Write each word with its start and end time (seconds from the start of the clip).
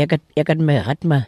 ek 0.00 0.16
het 0.16 0.24
ek 0.40 0.52
het 0.54 0.62
my 0.64 0.78
ritme 0.86 1.24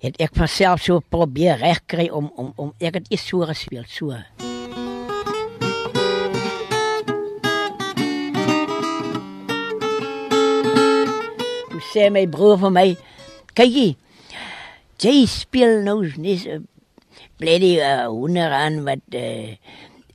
het 0.00 0.16
ek 0.20 0.36
van 0.36 0.48
self 0.48 0.82
so 0.84 1.00
probeer 1.12 1.60
regkry 1.60 2.08
om 2.08 2.30
om 2.40 2.52
om 2.56 2.72
ek 2.80 3.00
het 3.00 3.10
iets 3.12 3.26
so 3.28 3.44
gespeel 3.48 3.84
so. 3.88 4.16
Sê 11.90 12.06
my 12.06 12.22
broer 12.30 12.54
vir 12.62 12.70
my, 12.70 12.84
kykie, 13.58 13.96
jy 15.02 15.14
speel 15.26 15.80
nou 15.82 16.04
net 16.22 16.44
bly 17.40 17.56
die 17.58 17.80
uh, 17.82 18.06
honder 18.06 18.52
aan 18.54 18.84
wat 18.86 19.02
uh, 19.18 19.56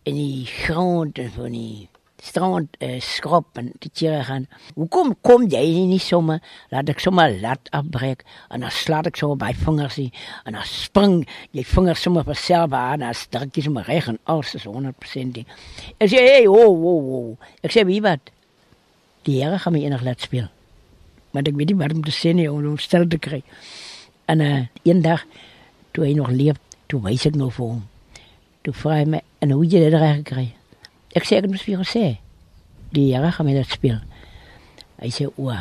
in 0.07 0.15
die 0.15 0.45
grond 0.47 1.19
van 1.35 1.51
die 1.51 1.89
strand 2.25 2.77
uh, 2.81 2.97
skrap 3.03 3.59
en 3.59 3.69
die 3.83 3.91
tiere 3.93 4.23
gaan. 4.25 4.47
Hoekom 4.75 5.13
kom 5.25 5.45
jy 5.51 5.63
nie 5.89 6.01
sommer 6.01 6.41
laat 6.73 6.89
ek 6.91 7.03
sommer 7.03 7.33
laat 7.41 7.69
afbreek 7.75 8.25
en 8.49 8.65
dan 8.65 8.73
slaat 8.73 9.09
ek 9.11 9.19
sommer 9.19 9.37
by 9.41 9.51
vingers 9.61 9.99
nie 10.01 10.09
en 10.45 10.57
dan 10.57 10.65
spring 10.69 11.17
jy 11.55 11.65
vingers 11.69 12.01
sommer 12.05 12.25
vir 12.27 12.39
self 12.39 12.75
aan 12.77 13.05
as 13.05 13.25
druk 13.33 13.55
jy 13.55 13.67
sommer 13.67 13.87
reg 13.89 14.09
en 14.11 14.19
alles 14.31 14.55
is 14.57 14.67
100% 14.69 15.37
die. 15.37 15.45
Ek 15.99 16.11
sê 16.11 16.25
hey 16.25 16.49
wo 16.49 16.65
wo 16.73 16.97
wo. 17.05 17.23
Ek 17.61 17.73
sê 17.75 17.85
wie 17.87 18.01
wat? 18.05 18.33
Die 19.25 19.39
Here 19.41 19.57
gaan 19.61 19.73
my 19.73 19.81
enig 19.85 20.05
laat 20.05 20.21
speel. 20.25 20.49
Maar 21.33 21.49
ek 21.49 21.57
weet 21.59 21.73
nie 21.73 21.79
waarom 21.79 22.03
te 22.05 22.13
sê 22.15 22.33
nie 22.33 22.49
om 22.49 22.61
hom 22.63 22.77
stil 22.81 23.07
te 23.09 23.19
kry. 23.21 23.41
En 24.31 24.41
uh, 24.41 24.65
een 24.87 25.01
dag 25.05 25.25
toe 25.95 26.05
hy 26.07 26.13
nog 26.17 26.31
leef, 26.33 26.59
toe 26.91 26.99
wys 27.05 27.25
ek 27.29 27.37
nou 27.39 27.49
vir 27.53 27.73
hom. 27.73 27.81
Toe 28.65 28.73
vra 28.75 28.99
hy 28.99 29.09
my 29.13 29.25
en 29.45 29.53
hoe 29.53 29.65
jy 29.65 29.81
dit 29.85 29.93
reg 29.93 30.21
gekry? 30.23 30.47
Ek 31.15 31.23
sê 31.23 31.39
ek 31.39 31.47
moet 31.47 31.63
vir 31.63 31.77
jou 31.77 31.87
sê. 31.87 32.05
Die 32.95 33.07
Here 33.13 33.31
gaan 33.31 33.47
my 33.47 33.55
dit 33.55 33.71
speel. 33.71 34.01
Hy 34.99 35.11
sê 35.15 35.29
o. 35.31 35.53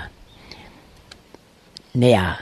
Nee 1.95 2.14
ja. 2.14 2.34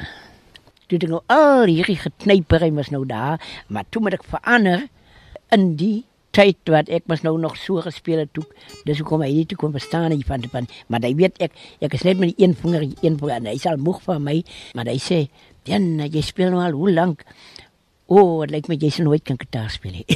Toe 0.89 0.97
ek 0.97 1.11
nou 1.11 1.21
al 1.33 1.69
hierdie 1.69 1.99
geknyper 2.01 2.65
was 2.77 2.91
nou 2.93 3.05
daar, 3.09 3.41
maar 3.69 3.85
toe 3.91 4.03
moet 4.05 4.17
ek 4.17 4.25
verander 4.29 4.89
in 5.53 5.75
die 5.77 6.05
tyd 6.33 6.57
wat 6.73 6.89
ek 6.89 7.05
mos 7.11 7.21
nou 7.25 7.35
nog 7.41 7.59
so 7.61 7.85
gespeel 7.85 8.23
het 8.25 8.33
toe. 8.33 8.45
Dis 8.89 9.01
hoekom 9.03 9.25
hy 9.25 9.31
nie 9.37 9.47
toe 9.49 9.59
kon 9.61 9.75
verstaan 9.77 10.09
nie 10.15 10.25
van 10.25 10.45
van 10.53 10.69
maar 10.89 11.05
hy 11.05 11.13
weet 11.19 11.37
ek 11.45 11.53
ek 11.85 11.99
is 11.99 12.07
net 12.09 12.21
met 12.21 12.33
die 12.33 12.47
een 12.47 12.57
vinger 12.57 12.89
een 12.89 13.19
vinger 13.21 13.37
en 13.37 13.51
hy 13.53 13.59
sal 13.61 13.77
moeg 13.77 14.01
van 14.07 14.25
my, 14.25 14.39
maar 14.75 14.89
hy 14.89 14.97
sê, 14.97 15.29
"Dan 15.69 16.01
jy 16.01 16.23
speel 16.25 16.51
nou 16.51 16.65
al 16.65 16.73
hoe 16.73 16.91
lank?" 16.91 17.25
O, 18.09 18.17
oh, 18.17 18.41
dit 18.47 18.51
lyk 18.51 18.69
my 18.69 18.77
jy 18.77 18.91
se 18.91 19.03
nooit 19.03 19.25
kan 19.25 19.37
gitaar 19.39 19.71
speel 19.71 19.93
nie. 19.93 20.07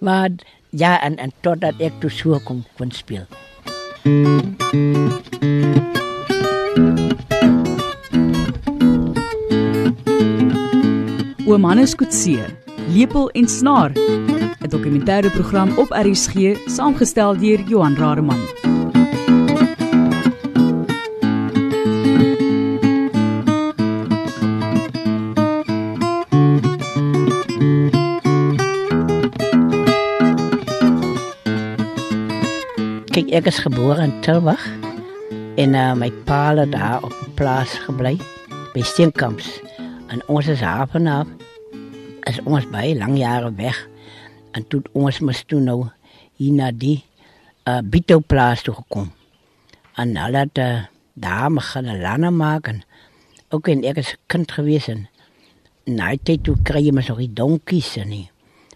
Maar 0.00 0.30
ja 0.70 1.00
en 1.00 1.16
en 1.16 1.32
totdat 1.40 1.74
ek 1.78 2.00
toe 2.00 2.10
so 2.10 2.40
kon 2.44 2.64
kon 2.76 2.90
speel. 2.90 3.26
Oom 11.46 11.64
Hannes 11.64 11.94
Kutse, 11.94 12.42
Lepel 12.90 13.30
en 13.30 13.48
Snaar. 13.48 13.92
'n 14.66 14.68
Dokumentêre 14.68 15.30
program 15.30 15.78
op 15.78 15.90
RSG 15.90 16.56
saamgestel 16.66 17.36
deur 17.38 17.60
Johan 17.68 17.94
Rademan. 17.94 18.75
Kyk, 33.16 33.30
ek 33.32 33.46
is 33.48 33.62
gebore 33.64 34.02
in 34.04 34.10
Tilburg 34.20 34.60
en 35.56 35.72
uh, 35.72 35.94
my 35.96 36.10
pa 36.28 36.52
het 36.52 36.74
daar 36.74 37.00
op 37.00 37.14
'n 37.24 37.32
plaas 37.32 37.72
gebly 37.88 38.18
by 38.74 38.82
Steenkamps. 38.84 39.46
En 40.12 40.20
ons 40.28 40.46
is 40.46 40.60
haar 40.60 40.84
vanaf 40.84 41.24
is 42.28 42.40
ons 42.44 42.68
baie 42.68 42.92
lang 42.92 43.16
jare 43.16 43.48
weg. 43.56 43.88
En 44.52 44.68
toe 44.68 44.82
ons 44.92 45.20
moes 45.20 45.40
toe 45.48 45.60
nou 45.60 45.88
hier 46.36 46.52
na 46.52 46.68
die 46.70 47.04
uh, 47.64 47.80
Bito 47.80 48.20
plaas 48.20 48.62
toe 48.62 48.74
gekom. 48.74 49.08
En 49.96 50.16
hulle 50.16 50.38
het 50.38 50.58
uh, 50.58 50.84
daar 51.14 51.48
begin 51.52 52.00
lande 52.00 52.30
maak 52.30 52.68
en 52.68 52.84
ook 53.48 53.68
en 53.68 53.84
ek 53.84 53.96
is 53.96 54.16
kind 54.26 54.52
gewees 54.52 54.88
en 54.92 55.08
na 55.84 56.12
tyd 56.22 56.44
toe 56.44 56.56
kry 56.62 56.84
jy 56.84 56.92
mos 56.92 57.08
nog 57.08 57.24
die 57.24 57.32
donkies 57.32 57.96
en 57.96 58.12
die 58.12 58.28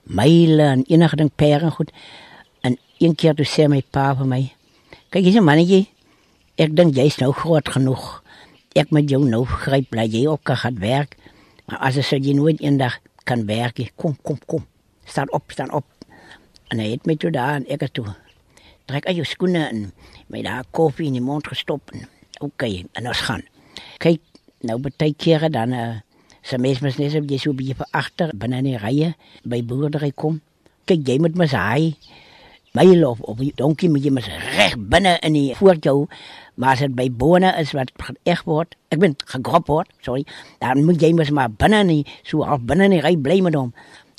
myle 0.02 0.64
en 0.64 0.88
enige 0.88 1.16
ding 1.16 1.30
pere 1.36 1.70
goed. 1.70 1.92
En 2.60 2.78
een 2.98 3.14
keer 3.14 3.34
toe 3.34 3.46
sê 3.46 3.68
my 3.68 3.82
pa 3.90 4.14
vir 4.18 4.26
my, 4.26 4.42
kyk 5.10 5.24
hier's 5.24 5.36
'n 5.36 5.44
mannetjie. 5.44 5.88
Ek 6.56 6.76
dink 6.76 6.94
jy's 6.94 7.18
nou 7.18 7.32
groot 7.32 7.68
genoeg. 7.68 8.22
Ek 8.74 8.90
moet 8.90 9.10
jou 9.10 9.24
nou 9.24 9.44
gryp, 9.44 9.90
bly 9.90 10.06
jy 10.06 10.26
ook 10.26 10.44
kan 10.44 10.56
gaan 10.56 10.78
werk. 10.78 11.16
Maar 11.66 11.78
as 11.78 11.94
jy 11.94 12.18
jy 12.18 12.34
nooit 12.34 12.60
eendag 12.60 12.98
kan 13.24 13.46
werk, 13.46 13.78
jy, 13.78 13.90
kom 13.96 14.16
kom 14.22 14.38
kom. 14.46 14.66
Staan 15.04 15.32
op, 15.32 15.50
staan 15.50 15.72
op. 15.72 15.84
En 16.68 16.78
hy 16.78 16.90
het 16.90 17.06
my 17.06 17.16
toe 17.16 17.30
daar 17.30 17.54
en 17.54 17.66
ek 17.66 17.80
het 17.80 17.92
toe 17.94 18.14
trek 18.90 19.06
uit 19.06 19.20
jou 19.20 19.26
skoene 19.28 19.68
en 19.70 19.92
my 20.32 20.42
daar 20.42 20.66
koffie 20.74 21.06
in 21.06 21.18
die 21.18 21.24
mond 21.24 21.46
gestop 21.50 21.92
en 21.94 22.06
okay, 22.40 22.84
en 22.98 23.06
ons 23.10 23.24
gaan. 23.28 23.42
Kyk, 24.02 24.22
nou 24.66 24.78
baie 24.82 25.14
kere 25.14 25.50
dan 25.52 25.74
uh, 25.76 26.00
se 26.42 26.58
mens 26.58 26.80
mens 26.84 26.98
net 26.98 27.14
op 27.18 27.28
jy 27.30 27.38
so 27.38 27.54
bietjie 27.56 27.88
agter 27.96 28.32
binne 28.34 28.62
in 28.62 28.72
die 28.72 28.80
rye 28.80 29.12
by 29.44 29.60
boerdery 29.62 30.10
kom. 30.10 30.40
Kyk, 30.90 31.06
jy 31.06 31.18
moet 31.22 31.38
mos 31.38 31.54
hy 31.54 31.92
my 32.78 32.84
lof 32.94 33.20
of 33.26 33.40
die 33.42 33.52
donkie 33.58 33.88
moet 33.90 34.04
jy 34.06 34.12
mos 34.14 34.28
reg 34.54 34.76
binne 34.92 35.16
in 35.26 35.34
die 35.34 35.54
voor 35.58 35.80
jou 35.82 36.06
maar 36.54 36.76
as 36.76 36.82
dit 36.84 36.92
by 36.94 37.08
bone 37.10 37.50
is 37.58 37.72
wat 37.74 37.90
eg 38.28 38.44
word 38.46 38.76
ek 38.94 39.00
ben 39.02 39.16
gegrop 39.32 39.70
word 39.72 39.90
sorry 40.06 40.22
dan 40.62 40.84
moet 40.86 41.02
jy 41.02 41.10
mos 41.16 41.32
maar 41.34 41.50
binne 41.50 41.82
nie 41.88 42.04
so 42.22 42.44
half 42.46 42.62
binne 42.68 42.86
in 42.86 42.94
die 42.98 43.02
ry 43.04 43.16
bly 43.16 43.40
met 43.42 43.58
hom. 43.58 43.72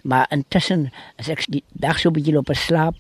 Maar 0.04 0.26
intussen 0.34 0.90
as 1.22 1.30
ek 1.30 1.46
die 1.54 1.64
dag 1.78 2.00
so 2.02 2.12
bietjie 2.12 2.34
loop 2.36 2.50
slaap 2.58 2.98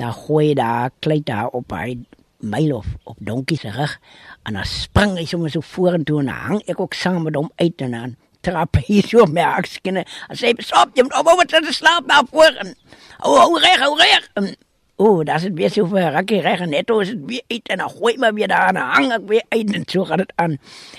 dan 0.00 0.14
gooi 0.16 0.54
daar 0.56 0.90
klei 1.04 1.20
daar 1.22 1.52
op 1.54 1.74
hy 1.76 1.98
my 2.40 2.62
lof 2.66 2.88
op 3.04 3.20
donkie 3.20 3.58
se 3.60 3.70
rug 3.70 3.98
en 4.48 4.56
dan 4.56 4.64
spring 4.64 5.18
hy 5.18 5.26
sommer 5.28 5.52
so 5.52 5.60
vorentoe 5.60 6.22
en 6.22 6.32
hang 6.32 6.64
ek 6.66 6.80
ook 6.80 6.96
saam 6.96 7.22
met 7.28 7.36
hom 7.36 7.52
uit 7.60 7.84
en 7.84 7.94
dan 7.96 8.16
trap 8.40 8.80
hy 8.80 9.02
so 9.04 9.26
met 9.28 9.44
akskene 9.44 10.06
en 10.06 10.40
sê 10.40 10.54
stop 10.64 10.96
jy 10.96 11.04
moet 11.04 11.20
op 11.20 11.44
te 11.46 11.76
slaap 11.76 12.08
daar 12.08 12.26
voor 12.32 12.58
en 12.64 12.74
o 13.20 13.36
oh, 13.36 13.60
reg 13.60 13.86
o 13.86 13.94
reg 14.00 14.56
oh, 15.00 15.24
dat 15.24 15.36
is 15.36 15.42
het 15.42 15.54
weer 15.54 15.68
zo 15.68 15.84
ver. 15.84 16.12
Rakkie 16.12 16.40
reg 16.40 16.60
en 16.60 16.68
netto 16.68 16.98
is 16.98 17.08
het 17.08 17.24
weer 17.26 17.42
uit 17.46 17.68
en 17.68 17.78
dan 17.78 17.90
gooi 17.90 18.18
maar 18.18 18.34
weer 18.34 18.48
daar 18.48 18.68
en 18.68 18.74
dan 18.74 18.88
hang 18.88 19.12
ek 19.12 19.26
weer 19.26 19.44
uit 19.48 19.72
en 19.72 19.82
so 19.86 20.04
gaan 20.04 20.16
dit 20.16 20.32
aan. 20.34 20.58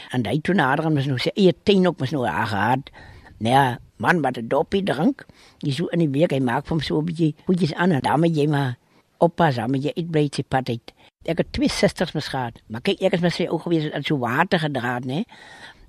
En 0.09 0.25
hy 0.25 0.39
toe 0.41 0.55
nader 0.55 0.85
en 0.85 0.97
was 0.97 1.05
nou 1.05 1.19
sy 1.21 1.29
eie 1.35 1.53
tuin 1.63 1.87
ook 1.87 1.99
was 1.99 2.13
nou 2.15 2.25
haar 2.25 2.47
gehad. 2.47 2.89
Nou 3.37 3.53
ja, 3.53 3.77
man 4.01 4.21
wat 4.21 4.37
'n 4.37 4.47
dopie 4.47 4.83
drink, 4.83 5.25
jy 5.57 5.71
so 5.71 5.85
in 5.93 5.99
die 5.99 6.09
week 6.09 6.31
hy 6.31 6.39
maak 6.39 6.65
van 6.65 6.79
so 6.79 6.97
'n 6.97 7.05
bietjie 7.05 7.35
goedjies 7.45 7.73
aan 7.73 7.91
en 7.91 8.19
moet 8.19 8.35
jy 8.35 8.47
maar 8.47 8.77
oppas, 9.17 9.55
dan 9.55 9.71
moet 9.71 9.83
jy 9.83 9.91
uitbrei 9.95 10.27
sy 10.31 10.43
pad 10.43 10.69
uit. 10.69 10.93
Ek 11.25 11.37
het 11.37 11.53
twee 11.53 11.69
susters 11.69 12.11
mis 12.11 12.27
gehad. 12.27 12.61
Maar 12.67 12.81
kyk, 12.81 13.01
ek 13.01 13.13
is 13.13 13.19
met 13.19 13.49
ook 13.49 13.61
gewees 13.61 13.83
het 13.93 14.05
so 14.05 14.17
water 14.17 14.59
gedraad, 14.59 15.05
né? 15.05 15.23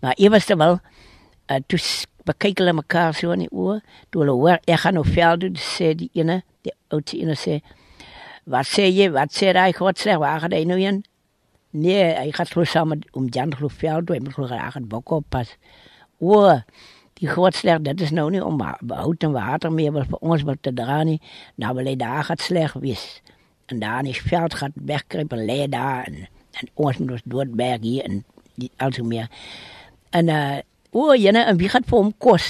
Maar 0.01 0.15
eers 0.17 0.45
te 0.45 0.57
wel 0.57 0.81
uh, 1.51 1.57
toe 1.67 1.79
bekyk 2.25 2.59
hulle 2.59 2.73
mekaar 2.73 3.15
so 3.15 3.33
in 3.33 3.39
die 3.39 3.51
oë. 3.51 3.81
Toe 4.11 4.23
hulle 4.23 4.35
hoor 4.37 4.59
ek 4.65 4.79
gaan 4.85 4.95
nou 4.95 5.05
veld 5.07 5.41
doen, 5.41 5.57
sê 5.57 5.95
die 5.95 6.11
ene, 6.13 6.43
die 6.63 6.73
oudste 6.89 7.19
ene 7.19 7.35
sê 7.35 7.63
Wat 8.45 8.67
sê 8.67 8.89
jy? 8.91 9.11
Wat 9.15 9.31
sê 9.31 9.53
hy? 9.55 9.71
God 9.77 9.99
sê, 9.99 10.17
waar 10.19 10.41
gaan 10.43 10.55
hy 10.57 10.65
nou 10.67 10.79
heen? 10.81 11.03
Nee, 11.73 12.09
hy 12.19 12.33
gaan 12.37 12.49
glo 12.51 12.65
saam 12.69 12.97
om 13.17 13.29
Jan 13.33 13.55
veld 13.57 14.07
toe, 14.07 14.17
hy 14.17 14.21
moet 14.21 14.35
glo 14.35 14.47
graag 14.51 14.75
het 14.75 14.89
bok 14.89 15.11
op 15.11 15.29
pas. 15.33 15.55
O, 16.21 16.59
die 17.21 17.29
God 17.31 17.57
sê 17.57 17.79
dit 17.81 18.03
is 18.05 18.11
nou 18.13 18.27
nie 18.31 18.43
om 18.45 18.59
behoud 18.59 19.25
en 19.25 19.33
water 19.33 19.73
meer 19.73 19.95
wil 19.95 20.05
vir 20.05 20.21
ons 20.21 20.43
wat 20.49 20.61
te 20.61 20.73
dra 20.75 21.01
nie. 21.07 21.21
Nou 21.57 21.73
wil 21.79 21.89
hy 21.89 21.95
daar 21.97 22.27
gaan 22.29 22.43
sleg 22.43 22.75
wees. 22.83 23.23
En 23.71 23.81
daar 23.81 24.03
in 24.03 24.11
die 24.11 24.19
veld 24.21 24.59
gaan 24.59 24.75
wegkruip 24.75 25.33
en 25.33 25.47
lê 25.49 25.65
daar 25.71 26.05
en, 26.11 26.27
en 26.61 26.71
ons 26.75 26.99
moet 26.99 27.17
ons 27.17 27.25
doodberg 27.25 27.81
hier 27.87 28.05
en 28.05 28.21
also 28.77 29.07
meer. 29.07 29.31
En 30.11 30.29
uh 30.29 30.61
o, 30.93 31.15
jene 31.17 31.47
en 31.49 31.57
wie 31.57 31.71
gaan 31.73 31.87
vir 31.89 31.99
hom 32.03 32.13
kos? 32.21 32.45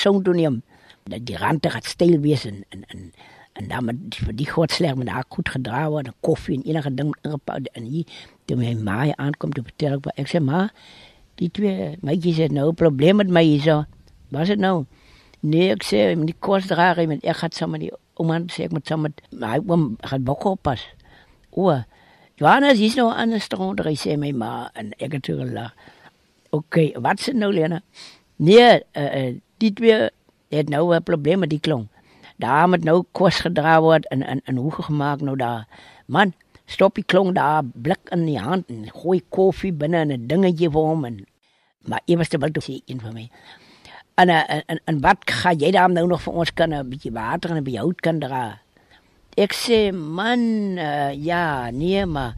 Hom. 0.00 0.62
Dat 1.04 1.26
die 1.28 1.36
rande 1.36 1.68
gaan 1.70 1.84
stil 1.84 2.20
wees 2.24 2.46
en 2.48 2.64
en, 2.70 3.12
en 3.56 3.62
en 3.62 3.68
dan 3.68 3.84
met 3.84 3.96
die, 3.98 4.34
die 4.34 4.50
godsleg 4.50 4.94
met 4.94 5.08
haar 5.08 5.24
goed 5.28 5.48
gedra 5.48 5.88
word, 5.88 6.10
koffie 6.20 6.56
en 6.56 6.64
enige 6.68 6.94
ding 6.94 7.14
ingepau 7.22 7.60
en 7.72 7.82
hier 7.82 8.04
toe 8.44 8.56
my 8.56 8.74
ma 8.74 8.98
aankom 9.16 9.52
te 9.52 9.62
vertel 9.64 9.98
ek 9.98 10.08
ek 10.22 10.30
sê 10.30 10.40
ma 10.44 10.66
die 11.40 11.48
twee 11.52 11.94
meisies 12.04 12.40
het 12.40 12.52
nou 12.52 12.68
'n 12.70 12.74
probleem 12.74 13.16
met 13.16 13.28
my 13.28 13.42
hierso. 13.44 13.84
Wat 14.30 14.42
is 14.42 14.48
dit 14.48 14.58
nou? 14.58 14.84
Nee, 15.40 15.72
ek 15.72 15.84
sê 15.84 16.16
met 16.16 16.26
die 16.26 16.38
kos 16.38 16.66
dra 16.66 16.92
ry 16.92 17.06
met 17.06 17.24
ek 17.24 17.36
gaan 17.36 17.52
saam 17.52 17.70
met 17.70 17.80
die 17.80 17.92
ouma 18.14 18.40
sê 18.48 18.64
ek 18.64 18.72
moet 18.72 18.86
saam 18.86 19.00
met 19.00 19.20
my 19.30 19.58
oom 19.66 19.96
gaan 20.00 20.24
bok 20.24 20.44
oppas. 20.44 20.86
O. 21.50 21.82
Johannes 22.36 22.80
is 22.80 22.94
nou 22.96 23.10
aan 23.12 23.30
die 23.30 23.40
strand, 23.40 23.80
hy 23.80 23.94
sê 23.94 24.16
my 24.16 24.32
ma 24.32 24.70
en 24.74 24.92
ek 24.98 25.12
het 25.12 25.22
toe 25.22 25.36
gelag. 25.36 25.72
OK, 26.50 26.76
wat 27.00 27.20
is 27.20 27.32
nou 27.32 27.52
Lena? 27.52 27.80
Nee, 28.36 28.80
uh, 28.96 29.16
uh, 29.16 29.34
die 29.58 29.72
twee 29.72 30.10
het 30.48 30.68
nou 30.68 30.94
'n 30.94 31.02
probleem 31.02 31.38
met 31.38 31.50
die 31.50 31.60
klong 31.60 31.88
daar 32.36 32.68
moet 32.68 32.84
nou 32.84 33.02
kos 33.12 33.40
gedra 33.46 33.80
word 33.80 34.06
en 34.12 34.22
en 34.22 34.40
en 34.44 34.56
hoe 34.56 34.72
gemaak 34.72 35.20
nou 35.20 35.36
daar. 35.36 35.66
Man, 36.06 36.34
stop 36.66 36.94
die 36.94 37.04
klong 37.04 37.34
daar 37.34 37.62
blik 37.64 38.10
in 38.10 38.26
die 38.26 38.38
hand 38.38 38.70
en 38.70 38.88
gooi 38.90 39.22
koffie 39.28 39.72
binne 39.72 40.00
in 40.00 40.12
'n 40.12 40.26
dingetjie 40.26 40.70
vir 40.70 40.82
hom 40.82 41.04
en 41.04 41.26
maar 41.86 42.02
eers 42.06 42.28
te 42.28 42.38
wil 42.38 42.50
toe 42.50 42.62
sê 42.62 42.80
een 42.86 43.00
van 43.00 43.14
my. 43.14 43.30
En, 44.14 44.28
en 44.28 44.62
en 44.66 44.80
en 44.84 45.00
wat 45.00 45.30
gaan 45.30 45.58
jy 45.58 45.70
dan 45.70 45.92
nou 45.92 46.06
nog 46.06 46.22
vir 46.22 46.32
ons 46.32 46.52
kan 46.52 46.74
'n 46.74 46.88
bietjie 46.88 47.12
water 47.12 47.50
en 47.50 47.56
'n 47.56 47.64
bietjie 47.64 47.80
hout 47.80 48.00
kan 48.00 48.18
dra? 48.18 48.58
Ek 49.36 49.52
sê 49.52 49.92
man 49.92 50.40
uh, 50.78 51.12
ja, 51.12 51.70
nee 51.70 52.06
maar 52.06 52.34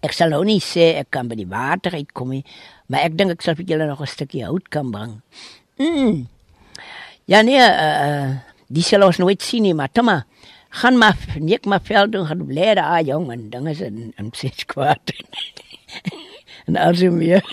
ek 0.00 0.12
sal 0.12 0.28
nou 0.28 0.44
nie 0.44 0.60
sê 0.60 0.94
ek 1.00 1.10
kan 1.10 1.28
by 1.28 1.34
die 1.34 1.48
water 1.48 1.92
uitkom 1.92 2.30
nie, 2.30 2.44
maar 2.86 3.00
ek 3.00 3.16
dink 3.16 3.30
ek 3.30 3.42
sal 3.42 3.54
vir 3.54 3.64
julle 3.64 3.86
nog 3.86 4.00
'n 4.00 4.06
stukkie 4.06 4.44
hout 4.44 4.68
kan 4.68 4.90
bring. 4.90 5.22
Mm. 5.78 6.28
Ja 7.24 7.42
nee, 7.42 7.58
uh, 7.58 8.38
die 8.68 8.82
sal 8.82 9.06
ons 9.06 9.18
nooit 9.18 9.42
sien 9.42 9.62
nie, 9.62 9.74
maar 9.74 9.92
toma 9.92 10.24
gaan 10.76 10.98
maar 10.98 11.16
nik 11.40 11.64
maar 11.64 11.80
veld 11.82 12.12
doen 12.12 12.26
gaan 12.26 12.46
bly 12.46 12.74
daar 12.74 13.02
jong 13.02 13.30
en 13.32 13.50
dinge 13.50 13.70
is 13.70 13.80
in 13.80 14.12
in 14.16 14.30
ses 14.32 14.66
kwart. 14.66 15.12
en 16.66 16.76
as 16.76 17.00
jy 17.00 17.10
meer 17.10 17.44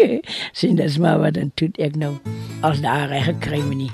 sien 0.58 0.76
dis 0.76 0.98
maar 0.98 1.18
wat 1.18 1.34
dan 1.34 1.50
toe 1.54 1.70
ek 1.78 1.96
nou 1.96 2.12
as 2.66 2.82
daar 2.84 3.08
reg 3.10 3.26
gekry 3.32 3.62
my 3.64 3.74
nie 3.74 3.92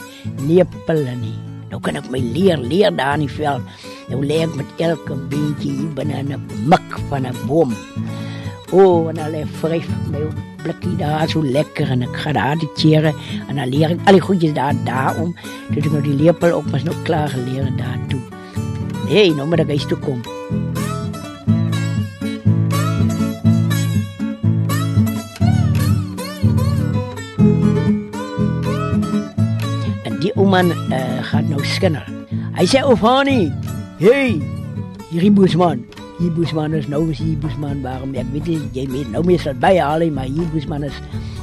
lepel 0.49 1.05
nie. 1.23 1.37
Nou 1.71 1.81
kan 1.83 1.99
ek 1.99 2.11
my 2.11 2.21
leer 2.21 2.59
leer 2.59 2.93
daar 2.95 3.17
in 3.17 3.27
die 3.27 3.33
veld. 3.33 3.63
Nou 4.11 4.21
lê 4.23 4.43
ek 4.45 4.55
met 4.59 4.83
elke 4.83 5.17
beentjie 5.31 5.73
hier 5.73 5.95
binne 5.99 6.23
'n 6.23 6.43
mik 6.71 6.99
van 7.09 7.27
'n 7.27 7.47
boom. 7.47 7.75
O, 8.73 8.79
oh, 8.83 9.09
en 9.11 9.19
hulle 9.23 9.45
vryf 9.61 9.87
my 10.11 10.25
blikkie 10.65 10.97
daar 10.99 11.29
so 11.31 11.39
lekker 11.39 11.91
en 11.95 12.03
ek 12.03 12.17
gaan 12.25 12.35
daar 12.35 12.57
die 12.59 12.71
tiere 12.75 13.13
en 13.47 13.61
dan 13.61 13.69
leer 13.71 13.93
ek 13.95 14.01
al 14.11 14.19
die 14.19 14.25
goedjies 14.27 14.57
daar 14.57 14.75
daarom. 14.89 15.37
Toe 15.71 15.79
ek 15.79 15.87
nou 15.93 16.03
die 16.03 16.17
lepel 16.19 16.57
op 16.57 16.67
was 16.75 16.83
nog 16.83 16.99
klaar 17.07 17.31
geleer 17.31 17.71
daar 17.79 18.01
toe. 18.11 18.19
Hey, 19.07 19.31
nou 19.39 19.47
moet 19.47 19.63
ek 19.63 19.71
huis 19.71 19.87
toe 19.87 19.99
kom. 20.03 20.19
En 30.03 30.19
die 30.25 30.35
ouma 30.35 30.65
uh, 30.67 31.03
gaan 31.31 31.53
nou 31.55 31.63
skinder. 31.63 32.03
Hy 32.59 32.67
sê 32.67 32.83
of 32.83 33.05
Hani, 33.05 33.53
hey, 34.03 34.41
hierdie 35.13 35.31
boesman. 35.31 35.87
Hier 36.17 36.33
boesman 36.33 36.73
is 36.75 36.87
nou 36.89 37.11
is 37.13 37.19
hier 37.21 37.37
boesman 37.37 37.83
waarom 37.85 38.15
ek 38.17 38.29
weet 38.33 38.47
nie 38.49 38.61
jy 38.73 38.87
weet 38.89 39.11
nou 39.13 39.21
meer 39.27 39.41
sal 39.43 39.57
by 39.61 39.75
haal 39.77 40.01
maar 40.11 40.25
hier 40.25 40.49
boesman 40.55 40.87
is 40.89 40.97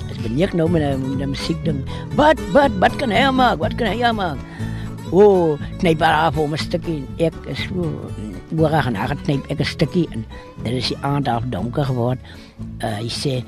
is 0.09 0.17
beneek 0.23 0.53
nou 0.57 0.69
met 0.69 0.81
'n 0.81 1.29
musiek 1.29 1.59
ding. 1.65 1.83
Wat 2.15 2.39
wat 2.53 2.71
wat 2.79 2.95
kan 2.95 3.11
hy 3.11 3.29
maak? 3.31 3.57
Wat 3.59 3.75
kan 3.75 3.87
hy 3.87 4.11
maak? 4.11 4.37
O, 5.13 5.21
oh, 5.21 5.59
knyp 5.77 6.01
haar 6.01 6.25
af 6.25 6.37
om 6.37 6.53
'n 6.53 6.57
stukkie. 6.57 7.05
Ek 7.17 7.33
is 7.45 7.69
so 7.69 7.85
oor 8.57 8.69
gaan 8.69 8.95
haar 8.95 9.15
knyp 9.15 9.45
ek 9.49 9.59
'n 9.59 9.65
stukkie 9.65 10.07
in. 10.11 10.25
Dit 10.63 10.73
is 10.73 10.87
die 10.87 10.97
aand 11.01 11.27
af 11.27 11.43
donker 11.49 11.85
geword. 11.85 12.19
Uh, 12.81 12.97
hy 12.97 13.09
sê 13.09 13.43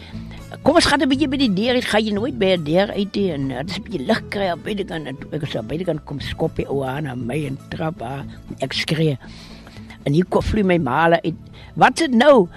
Kom 0.63 0.75
ons 0.75 0.85
gaan 0.85 1.01
'n 1.01 1.09
bietjie 1.09 1.27
by 1.27 1.37
die 1.37 1.53
deur 1.53 1.73
uit. 1.73 1.85
Gaan 1.85 2.05
jy 2.05 2.13
nooit 2.13 2.37
by 2.37 2.53
'n 2.53 2.63
deur 2.63 2.89
uit 2.93 3.15
nie 3.15 3.31
en 3.31 3.47
dit 3.47 3.69
is 3.69 3.77
'n 3.77 3.83
bietjie 3.83 4.05
lig 4.05 4.21
kry 4.29 4.51
op 4.51 4.63
beide 4.63 4.83
kante. 4.85 5.09
Ek 5.31 5.41
sê 5.49 5.65
beide 5.65 5.83
kante 5.83 6.03
kom 6.05 6.19
skop 6.19 6.57
hy 6.57 6.65
ou 6.69 6.83
aan 6.85 7.25
my 7.25 7.45
en 7.45 7.57
trap 7.69 7.99
haar. 8.01 8.25
Ek 8.61 8.73
skree. 8.73 9.17
En 10.05 10.13
hier 10.13 10.25
kom 10.29 10.45
vloei 10.45 10.63
my 10.63 10.77
male 10.77 11.21
uit. 11.25 11.37
Wat 11.75 11.97
dit 11.97 12.13
nou? 12.13 12.47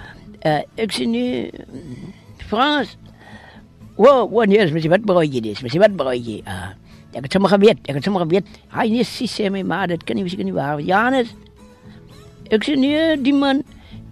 Uh, 0.45 0.61
ek 0.79 0.93
sê 0.95 1.05
nie 1.09 1.49
Frans. 2.47 2.95
Wo, 3.99 4.29
wo 4.31 4.45
nee, 4.47 4.63
mens 4.71 4.85
wat 4.87 5.03
brooi 5.03 5.27
jy 5.27 5.41
dis? 5.43 5.63
Mens 5.65 5.75
wat 5.81 5.97
brooi 5.99 6.19
jy? 6.21 6.37
Uh, 6.47 6.71
Ek 7.09 7.25
het 7.25 7.33
sommer 7.33 7.49
geweet, 7.49 7.79
ek 7.89 7.97
het 7.97 8.05
sommer 8.05 8.21
geweet. 8.21 8.49
Hy 8.69 8.85
nee 8.93 9.05
sê 9.05 9.49
my 9.49 9.63
ma, 9.65 9.81
dit 9.89 10.03
kan 10.05 10.17
nie 10.17 10.29
seker 10.29 10.45
nie 10.45 10.53
waar. 10.53 10.77
Janus. 10.77 11.31
Ek 12.53 12.65
sê 12.65 12.75
nee, 12.77 13.15
die 13.17 13.33
man. 13.33 13.63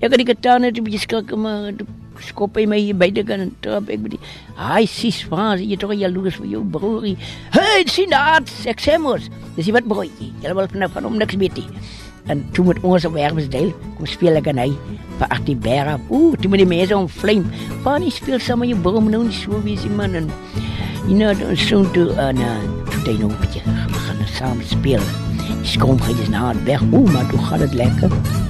Ek 0.02 0.10
het 0.10 0.18
die 0.18 0.26
getaan 0.26 0.66
het 0.66 0.78
'n 0.78 0.84
bietjie 0.86 1.02
skrik 1.06 1.36
maar 1.38 1.74
skop 2.22 2.58
hy 2.58 2.66
my 2.66 2.80
hier 2.82 2.98
buite 2.98 3.24
kan 3.24 3.54
trap 3.62 3.90
ek 3.90 4.02
bietjie. 4.02 4.20
Hy 4.58 4.86
sis 4.86 5.22
Frans, 5.22 5.62
jy 5.62 5.78
tog 5.78 5.94
jaloers 5.94 6.36
vir 6.42 6.48
jou 6.48 6.64
broerie. 6.64 7.18
Hey, 7.54 7.86
sien 7.86 8.10
dat 8.10 8.50
ek 8.66 8.82
sê 8.82 8.98
mos. 8.98 9.30
Dis 9.56 9.70
wat 9.70 9.86
brooi. 9.86 10.10
Jy 10.42 10.54
wil 10.54 10.68
van 10.68 10.90
van 10.90 11.04
hom 11.04 11.18
niks 11.18 11.36
weet 11.36 11.56
nie. 11.56 11.70
En 12.28 12.44
toe 12.52 12.66
met 12.66 12.80
ons 12.84 13.06
op 13.06 13.16
Hermesdale 13.16 13.74
kom 13.98 14.10
speel 14.10 14.40
ek 14.40 14.50
en 14.52 14.60
hy 14.62 14.72
vir 15.20 15.28
ag 15.34 15.44
die 15.48 15.56
bære. 15.56 15.98
Ooh, 16.08 16.36
toe 16.42 16.52
met 16.52 16.64
die 16.64 16.70
mense 16.70 16.98
om 16.98 17.08
vlam. 17.10 17.46
Van 17.86 18.04
die 18.04 18.12
speel 18.14 18.40
saam 18.44 18.64
met 18.64 18.74
jou 18.74 18.80
boom 18.84 19.10
nou 19.12 19.24
nie 19.28 19.36
so 19.36 19.62
wie 19.64 19.78
se 19.80 19.90
man 19.90 20.18
en 20.20 20.30
you 21.08 21.16
know 21.16 21.56
so 21.56 21.84
toe 21.96 22.10
en 22.20 22.44
toe 22.92 23.14
jy 23.14 23.18
nou 23.22 23.32
bietjie 23.40 23.64
gaan 23.64 24.28
saam 24.36 24.62
speel. 24.68 25.04
Die 25.40 25.80
kom 25.80 26.00
hy 26.04 26.18
is 26.22 26.30
nou 26.34 26.52
weg. 26.68 26.84
Ooh, 26.92 27.08
maar 27.14 27.28
toe 27.32 27.42
gaan 27.48 27.66
dit 27.66 27.82
lekker. 27.86 28.47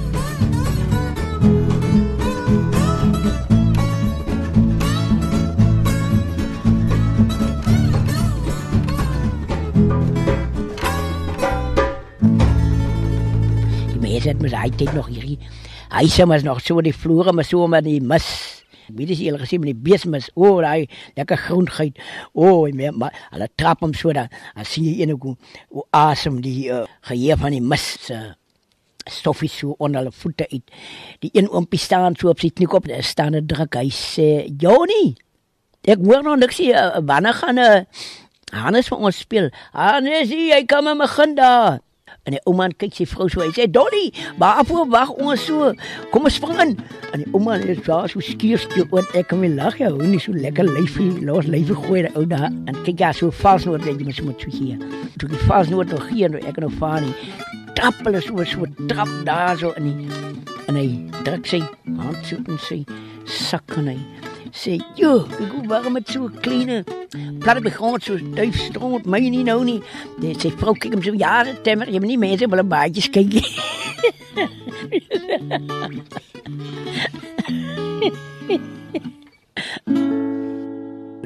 Mense 14.18 14.32
het 14.34 14.40
mos 14.42 14.54
hy 14.56 14.70
het 14.74 14.94
nog 14.96 15.08
hierdie 15.12 15.38
hy 15.92 16.06
sê 16.10 16.24
mos 16.26 16.42
nog 16.42 16.60
so 16.64 16.82
die 16.82 16.94
vloere 16.94 17.32
maar 17.32 17.46
so 17.46 17.66
met 17.70 17.84
die 17.86 18.00
mis 18.00 18.26
wie 18.88 19.06
dis 19.06 19.20
julle 19.22 19.38
gesien 19.38 19.62
met 19.62 19.70
die 19.70 19.82
beesmis 19.86 20.30
o 20.34 20.56
oh, 20.56 20.62
daai 20.64 20.88
lekker 21.14 21.38
groenheid 21.44 22.00
o 22.34 22.64
oh, 22.64 22.90
maar 22.98 23.14
hulle 23.30 23.48
trap 23.54 23.84
hom 23.84 23.94
so 23.94 24.12
dan 24.12 24.28
as 24.56 24.72
sien 24.74 24.88
jy 24.88 25.04
eenou 25.04 25.36
o 25.70 25.86
asem 25.94 26.40
die 26.42 26.66
uh, 26.72 26.84
geheer 27.06 27.38
van 27.38 27.54
die 27.54 27.62
mis 27.62 28.10
uh, 28.10 28.32
stoffie 29.06 29.50
so 29.52 29.76
onder 29.78 30.02
hulle 30.02 30.12
voete 30.12 30.48
uit 30.50 30.74
die 31.22 31.30
een 31.32 31.48
oompie 31.48 31.80
staan 31.80 32.18
so 32.18 32.32
op 32.32 32.42
sy 32.42 32.50
kniekop 32.50 32.88
daar 32.90 33.06
staan 33.06 33.36
'n 33.36 33.46
druk 33.46 33.78
hy 33.78 33.90
sê 33.92 34.48
Joni 34.50 35.14
ek 35.86 36.02
hoor 36.02 36.24
nog 36.24 36.42
niks 36.42 36.58
hier 36.58 36.98
wanneer 37.06 37.38
gaan 37.38 37.54
'n 37.54 37.84
uh, 37.84 37.84
Hannes 38.48 38.88
vir 38.88 38.96
ons 38.96 39.18
speel. 39.18 39.50
Hannes, 39.76 40.30
jy 40.32 40.64
kom 40.64 40.84
met 40.88 40.96
my 40.96 41.06
kind 41.06 41.36
daar. 41.36 41.80
En 42.28 42.36
die 42.36 42.40
ouma 42.48 42.68
kyk 42.68 42.94
sy 42.98 43.06
vrou 43.08 43.28
so, 43.32 43.40
hy 43.40 43.50
sê 43.56 43.68
Dolly, 43.72 44.08
waarvoor 44.40 44.88
wag 44.92 45.12
ons 45.16 45.46
so? 45.48 45.72
Kom 46.12 46.28
ons 46.28 46.38
spring 46.38 46.58
in. 46.64 46.74
En 47.12 47.22
die 47.22 47.28
ouma 47.32 47.56
is 47.58 47.80
daar 47.86 48.08
so 48.12 48.20
skiers 48.24 48.66
toe 48.74 48.86
en 49.00 49.08
ek 49.18 49.30
kom 49.32 49.44
lag 49.56 49.78
jou 49.80 49.90
hoe 49.94 50.10
nie 50.10 50.20
so 50.22 50.36
lekker 50.36 50.68
lyfie, 50.68 51.10
los 51.24 51.48
lyfie 51.48 51.76
gooi 51.86 52.04
die 52.06 52.14
ou 52.18 52.26
daar. 52.28 52.50
En 52.68 52.76
kyk 52.84 53.04
ja, 53.04 53.12
so 53.16 53.32
vals 53.42 53.68
noord 53.68 53.86
jy 53.88 53.96
moet 54.00 54.22
moet 54.26 54.44
so 54.44 54.54
hier. 54.58 54.80
Toe 55.18 55.30
die 55.32 55.44
vals 55.46 55.72
noord 55.72 55.94
nog 55.94 56.08
hier 56.12 56.28
en 56.28 56.40
ek 56.44 56.60
nou 56.64 56.72
vaar 56.78 57.00
nie. 57.04 57.14
Trap 57.78 58.00
hulle 58.04 58.22
so 58.24 58.44
so 58.44 58.68
trap 58.90 59.12
daar 59.28 59.56
so 59.58 59.72
in 59.80 59.92
die 59.92 60.08
en 60.68 60.76
hy 60.76 60.88
druk 61.24 61.48
sy 61.48 61.62
hand 61.96 62.20
so 62.28 62.36
in 62.44 62.60
sy 62.68 62.82
sak 63.24 63.78
en 63.80 63.94
hy 63.94 64.27
Zei, 64.50 64.82
joh, 64.94 65.28
waarom 65.66 65.94
het 65.94 66.08
zo'n 66.08 66.32
kleine 66.40 66.84
platte 67.38 67.60
zo'n 67.78 67.98
zo 68.00 68.16
stuifstront, 68.16 69.04
meen 69.04 69.24
je 69.24 69.30
niet 69.30 69.44
nou 69.44 69.64
niet? 69.64 69.84
Zei 70.40 70.54
vrouw, 70.56 70.72
kijk 70.72 70.92
hem 70.92 71.02
zo, 71.02 71.12
ja, 71.16 71.46
temmer, 71.62 71.86
je 71.86 71.92
hebt 71.92 72.04
niet 72.04 72.18
mensen, 72.18 72.50
wel 72.50 72.58
een 72.58 72.68
baardjes 72.68 73.10
kijken. 73.10 73.42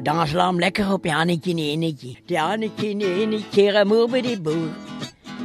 Dan 0.03 0.27
sla 0.27 0.47
hem 0.47 0.59
lekker 0.59 0.93
op, 0.93 1.05
Jannetje, 1.05 1.53
Nenetje. 1.53 2.15
Jannetje, 2.25 3.41
keer 3.51 3.73
hem 3.73 4.09
bij 4.09 4.21
die 4.21 4.41
boer. 4.41 4.69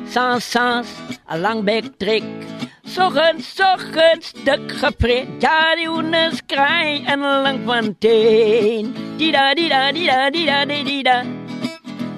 Sans, 0.08 0.50
sans, 0.50 0.88
een 1.26 1.40
langbek 1.40 1.84
trekt. 1.96 2.37
Trek. 2.98 3.12
Sochens, 3.12 3.54
sochens, 3.54 4.32
dik 4.44 4.72
gepret. 4.80 5.28
Ja, 5.40 5.74
die 5.76 5.86
hoenders 5.88 6.40
kraai 6.46 7.04
en 7.06 7.20
lang 7.20 7.64
van 7.64 7.94
teen. 7.98 8.94
Die 9.18 9.32
da, 9.32 9.54
die 9.54 9.68
da, 9.68 9.92
die 9.92 10.06
da, 10.06 10.30
die 10.30 10.46
da, 10.46 10.64
die 10.64 11.02
da. 11.02 11.22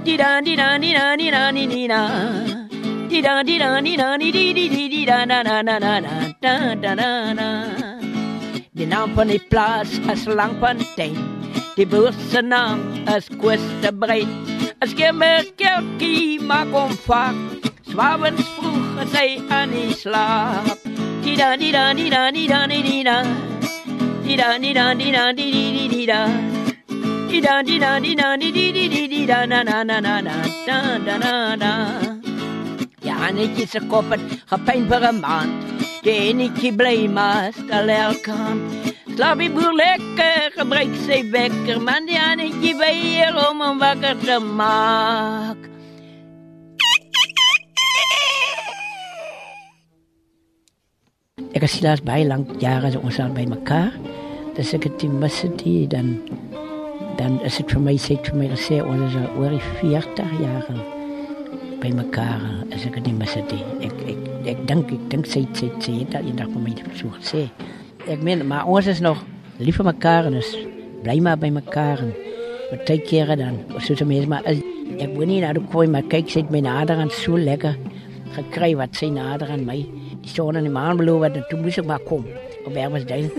Die 0.05 0.17
da, 0.17 0.41
die 0.41 0.57
da, 0.57 0.79
die 0.79 0.95
da, 0.95 1.17
die 1.17 1.31
da, 1.31 1.53
die 1.53 1.89
da. 1.89 2.03
Die 3.09 3.23
da, 3.23 3.43
die 3.43 3.59
da, 3.59 3.81
die 3.81 3.97
da, 3.97 4.17
di, 4.17 4.31
di, 4.33 4.53
di, 4.53 4.89
di, 4.89 5.05
da, 5.05 5.27
da, 5.27 5.43
da, 5.43 5.63
da, 5.63 5.79
da, 5.79 6.01
da, 6.41 6.75
da, 6.75 6.95
da, 6.95 7.35
da. 7.35 7.51
Die 8.73 8.87
naam 8.87 9.15
van 9.15 9.29
die 9.29 9.41
plaats 9.51 9.99
is 10.13 10.25
lang 10.27 10.57
van 10.61 10.79
teen. 10.97 11.19
Die 11.77 11.87
boerse 11.87 12.41
naam 12.41 12.81
is 13.17 13.29
Kwiste 13.29 13.93
Breed. 13.93 14.29
As 14.81 14.95
jy 14.97 15.13
my 15.13 15.45
kelkie 15.61 16.41
maak 16.41 16.73
om 16.73 16.95
vak. 17.05 17.37
Swabens 17.91 18.47
vroeg 18.57 18.90
want 19.01 19.13
zij 19.13 19.43
aan 19.49 19.71
die 19.71 19.95
slaap. 19.95 20.79
Dida, 21.23 21.57
dida, 21.57 21.95
dida, 21.95 22.31
dida, 22.31 22.67
dida. 22.67 23.25
Dida, 24.23 24.59
dida, 24.59 24.95
dida, 24.95 25.33
dida, 25.33 25.89
dida. 25.89 26.27
Dida, 27.29 27.63
dida, 27.63 28.01
dida, 28.01 28.37
dida, 28.37 28.73
dida, 28.73 29.09
dida, 29.09 29.47
na, 29.47 29.63
na, 29.63 29.83
na, 29.83 30.01
na, 30.01 30.21
na, 30.21 30.33
da, 30.67 30.99
da, 30.99 31.17
na, 31.17 31.55
na. 31.57 31.73
Jannetje 33.03 33.67
zijn 33.67 33.87
koppen, 33.87 34.21
gepijn 34.47 34.87
voor 34.89 35.03
een 35.03 35.21
maand. 35.21 35.63
De 36.03 36.11
enetje 36.11 36.75
blij 36.75 37.09
maast, 37.09 37.71
al 37.71 37.89
elkant. 37.89 38.61
Slaap 39.15 39.41
je 39.41 39.51
boer 39.51 39.75
lekker, 39.75 40.51
gebruik 40.55 40.95
zijn 41.07 41.31
wekker. 41.31 41.83
Maar 41.83 42.01
die 42.01 42.15
Jannetje 42.15 42.77
bij 42.77 42.97
je 42.97 43.49
om 43.51 43.61
hem 43.61 43.79
wakker 43.79 44.19
te 44.19 44.39
maken. 44.39 45.80
Ek 51.55 51.67
is 51.67 51.81
laas 51.83 52.05
baie 52.07 52.25
lank 52.29 52.55
jare 52.63 52.93
so 52.93 53.03
ons 53.03 53.19
al 53.21 53.35
by 53.35 53.47
mekaar. 53.49 53.93
Dis 54.57 54.75
ek 54.77 54.89
het 54.89 55.01
die 55.03 55.11
misse 55.11 55.49
die 55.63 55.87
dan 55.91 56.19
dan 57.21 57.41
is 57.45 57.59
dit 57.61 57.75
vir 57.75 57.83
my 57.85 57.97
sê 58.01 58.17
vir 58.25 58.37
my 58.39 58.49
gesê 58.55 58.81
ons 58.81 59.03
is 59.11 59.29
oor 59.37 59.53
die 59.53 59.65
40 59.81 60.41
jaar 60.41 60.71
by 61.81 61.91
mekaar 61.97 62.43
as 62.75 62.85
ek 62.89 62.99
dit 63.01 63.13
mis 63.17 63.35
het 63.37 63.53
ek 63.85 63.99
ek 64.13 64.25
ek 64.53 64.63
dink 64.69 64.93
ek 64.97 65.05
dink 65.13 65.29
sy 65.29 65.43
sê 65.57 65.69
sê 65.81 65.95
dit 65.99 66.17
al 66.17 66.29
eendag 66.29 66.51
vir 66.55 66.65
my 66.65 66.75
so 66.97 67.13
gesê 67.17 67.43
ek 68.07 68.25
meen 68.25 68.45
maar 68.49 68.69
ons 68.69 68.89
is 68.93 69.01
nog 69.05 69.21
lief 69.61 69.81
vir 69.81 69.89
mekaar 69.91 70.29
en 70.31 70.39
is 70.41 70.51
bly 71.05 71.19
maar 71.25 71.41
by 71.41 71.51
mekaar 71.57 72.05
wat 72.71 72.85
tyd 72.89 73.05
kere 73.09 73.37
dan 73.41 73.59
soos 73.79 74.05
mense 74.05 74.29
maar 74.33 74.45
is, 74.49 74.61
ek 74.97 75.13
woon 75.17 75.33
nie 75.33 75.41
nou 75.45 75.65
kooi 75.73 75.87
maar 75.93 76.09
kyk 76.13 76.29
het 76.37 76.53
my 76.53 76.63
nader 76.65 77.01
aan 77.01 77.13
so 77.23 77.37
lekker 77.37 77.77
gekry 78.37 78.75
wat 78.81 78.97
sy 78.97 79.11
nader 79.13 79.53
aan 79.53 79.65
my 79.69 79.81
die 80.21 80.35
son 80.35 80.57
en 80.57 80.69
die 80.69 80.73
maan 80.73 80.97
beloof 81.01 81.29
en 81.29 81.41
toe 81.49 81.61
moes 81.61 81.79
ek 81.79 81.87
maar 81.87 82.05
kom 82.05 82.27
op 82.65 82.75
Hermesdale 82.75 83.31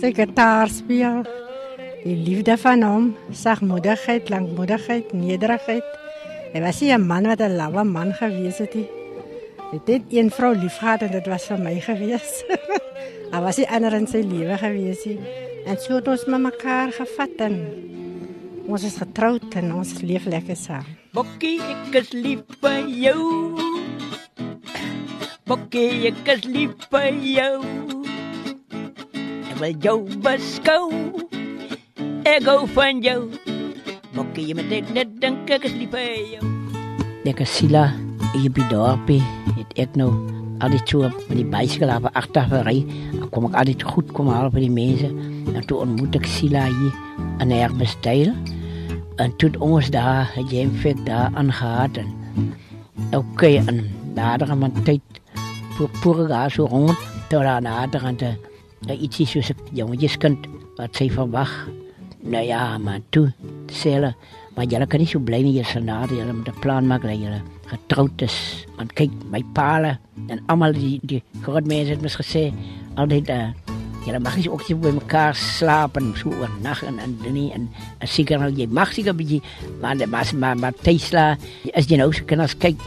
sy 0.00 0.12
gitaar 0.12 0.68
speel 0.68 1.22
Die 2.02 2.16
liefde 2.18 2.56
van 2.58 2.82
hom, 2.82 3.04
sagmoedigheid, 3.30 4.26
lankmoedigheid, 4.32 5.12
nederigheid. 5.14 5.86
Hy 6.50 6.60
was 6.64 6.80
nie 6.82 6.90
'n 6.90 7.06
man 7.06 7.28
wat 7.30 7.40
'n 7.40 7.56
lawwe 7.56 7.84
man 7.84 8.12
gewees 8.12 8.58
het 8.58 8.74
nie. 8.74 8.88
Hy 9.70 9.78
het 9.78 9.86
net 9.86 10.02
een 10.10 10.30
vrou 10.30 10.54
liefgehad 10.54 11.02
en 11.02 11.12
dit 11.12 11.26
was 11.26 11.46
vir 11.46 11.58
my 11.58 11.80
gewees. 11.80 12.44
Hy 13.32 13.40
was 13.40 13.56
nie 13.56 13.68
ander 13.68 13.94
in 13.94 14.06
sy 14.06 14.20
lewe 14.20 14.58
gewees 14.58 15.04
nie. 15.06 15.18
En 15.66 15.78
so 15.78 15.94
het 15.94 16.08
ons 16.08 16.26
mekaar 16.26 16.90
gevat 16.92 17.38
en 17.38 17.54
ons 18.66 18.82
is 18.82 18.96
getroud 18.96 19.54
en 19.54 19.74
ons 19.74 20.02
leef 20.02 20.24
lekker 20.26 20.56
saam. 20.56 20.84
Bokkie, 21.12 21.60
ek 21.60 21.94
is 21.94 22.12
lief 22.12 22.42
vir 22.60 22.88
jou. 22.88 24.11
Bokkie, 25.52 26.06
ek 26.08 26.28
is 26.32 26.46
lief 26.48 26.86
vir 26.88 27.16
jou. 27.28 27.56
Ek 29.12 29.58
wil 29.60 29.74
jou 29.84 29.98
beskou. 30.24 30.86
Ek 32.24 32.46
gou 32.46 32.62
van 32.72 33.02
jou. 33.04 33.26
Bokkie, 34.14 34.46
jy 34.48 34.56
moet 34.56 34.72
net 34.96 35.12
dink 35.20 35.52
ek 35.52 35.66
is 35.68 35.76
lief 35.76 35.92
vir 35.92 36.08
jou. 36.30 36.48
Ek 37.28 37.44
is 37.44 37.52
Sila, 37.52 37.84
ek 38.30 38.48
by 38.56 38.64
dorpie. 38.72 39.20
Het 39.58 39.76
ek 39.84 40.00
nou 40.00 40.08
al 40.64 40.72
die 40.72 40.80
toe 40.88 41.12
met 41.28 41.36
die 41.36 41.44
bicycle 41.44 42.00
af 42.00 42.08
agter 42.16 42.48
gery. 42.48 42.78
Dan 43.12 43.28
kom 43.36 43.52
ek 43.52 43.60
altyd 43.66 43.84
goed 43.92 44.16
kom 44.16 44.32
haal 44.32 44.48
vir 44.56 44.64
die 44.64 44.72
mense. 44.72 45.12
En 45.52 45.60
toe 45.68 45.82
ontmoet 45.84 46.16
ek 46.16 46.32
Sila 46.32 46.64
hier 46.72 46.96
in 47.44 47.52
Herbesdale. 47.52 48.32
En 49.20 49.36
toe 49.36 49.52
ons 49.60 49.92
daar, 49.92 50.32
het 50.32 50.80
fik 50.80 51.04
daar 51.04 51.28
aangehad 51.36 52.00
en 52.00 52.08
oké 53.12 53.58
en 53.60 53.84
daar 54.16 54.40
gaan 54.40 54.64
man 54.64 54.72
voor 55.76 55.90
pure 56.00 56.26
gas 56.28 56.54
so 56.54 56.66
rond. 56.66 56.96
Toe 57.28 57.42
daar 57.42 57.62
nader 57.62 58.04
aan 58.04 58.16
de 58.16 58.98
ietsie 58.98 59.26
soos 59.26 59.50
'n 59.50 59.56
jongetjies 59.72 60.16
kind 60.16 60.46
wat 60.76 60.96
sy 60.96 61.10
verwag 61.10 61.68
Nou 62.22 62.44
ja, 62.46 62.78
maar 62.78 63.00
toe, 63.10 63.32
sê 63.66 63.98
maar 64.54 64.66
jy 64.68 64.86
kan 64.86 65.00
nie 65.00 65.08
so 65.08 65.18
bly 65.18 65.40
nie, 65.42 65.56
jy 65.56 65.64
sal 65.64 65.82
na 65.82 66.06
die 66.06 66.20
hulle 66.20 66.32
met 66.32 66.48
'n 66.48 66.60
plan 66.60 66.86
maak 66.86 67.02
dat 67.02 67.18
jy 67.18 67.42
getroud 67.66 68.22
is. 68.22 68.66
Want 68.76 68.92
kyk, 68.92 69.10
my 69.30 69.42
paale 69.54 69.98
en 70.28 70.38
almal 70.46 70.72
die 70.72 71.00
die 71.02 71.22
groot 71.42 71.66
mense 71.66 71.90
het 71.90 72.02
mos 72.02 72.16
gesê 72.16 72.52
altyd 72.94 73.30
uh, 73.30 73.50
jy 74.06 74.18
mag 74.18 74.36
nie 74.36 74.50
ook 74.50 74.68
nie 74.68 74.76
by 74.76 74.92
mekaar 74.98 75.34
slaap 75.34 75.96
en 75.96 76.12
so 76.16 76.30
oor 76.30 76.50
nag 76.62 76.82
en 76.82 76.98
en 76.98 77.16
nie 77.32 77.50
en, 77.52 77.68
en 77.98 78.08
seker 78.08 78.38
nou 78.38 78.50
jy 78.50 78.66
mag 78.66 78.92
seker 78.92 79.14
bietjie 79.14 79.42
maar 79.80 79.96
maar 80.06 80.26
maar, 80.36 80.56
maar 80.56 80.74
Tesla 80.82 81.36
is 81.72 81.88
jy 81.88 81.96
nou 81.96 82.12
so 82.12 82.24
kinders 82.24 82.54
kyk 82.54 82.78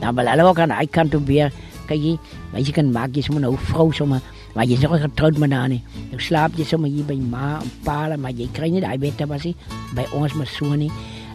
dan 0.00 0.14
wil 0.16 0.26
hulle 0.26 0.44
ook 0.48 0.58
aan 0.58 0.74
hy 0.74 0.86
kan 0.86 1.08
toe 1.08 1.22
weer 1.24 1.52
kyk 1.86 2.00
jy, 2.00 2.18
jy 2.56 2.72
kan 2.72 2.92
maak 2.92 3.16
jy 3.16 3.22
sommer 3.22 3.42
nou 3.42 3.56
vrou 3.56 3.92
sommer 3.92 4.20
Maar 4.52 4.68
jy 4.68 4.76
is 4.76 4.80
nog 4.84 5.00
getroud 5.00 5.38
met 5.38 5.52
haar 5.52 5.68
nie. 5.72 5.80
Nou 6.10 6.20
slaap 6.20 6.56
jy 6.60 6.64
sommer 6.68 6.90
hier 6.92 7.06
by 7.08 7.16
ma 7.16 7.54
en 7.62 7.70
pa, 7.86 8.16
maar 8.20 8.34
jy 8.36 8.48
kry 8.52 8.68
nie 8.72 8.82
daai 8.84 8.98
wette 9.00 9.26
was 9.28 9.46
nie 9.48 9.54
by 9.96 10.04
ons 10.16 10.36
maar 10.36 10.50
so 10.50 10.76
nie. 10.76 10.90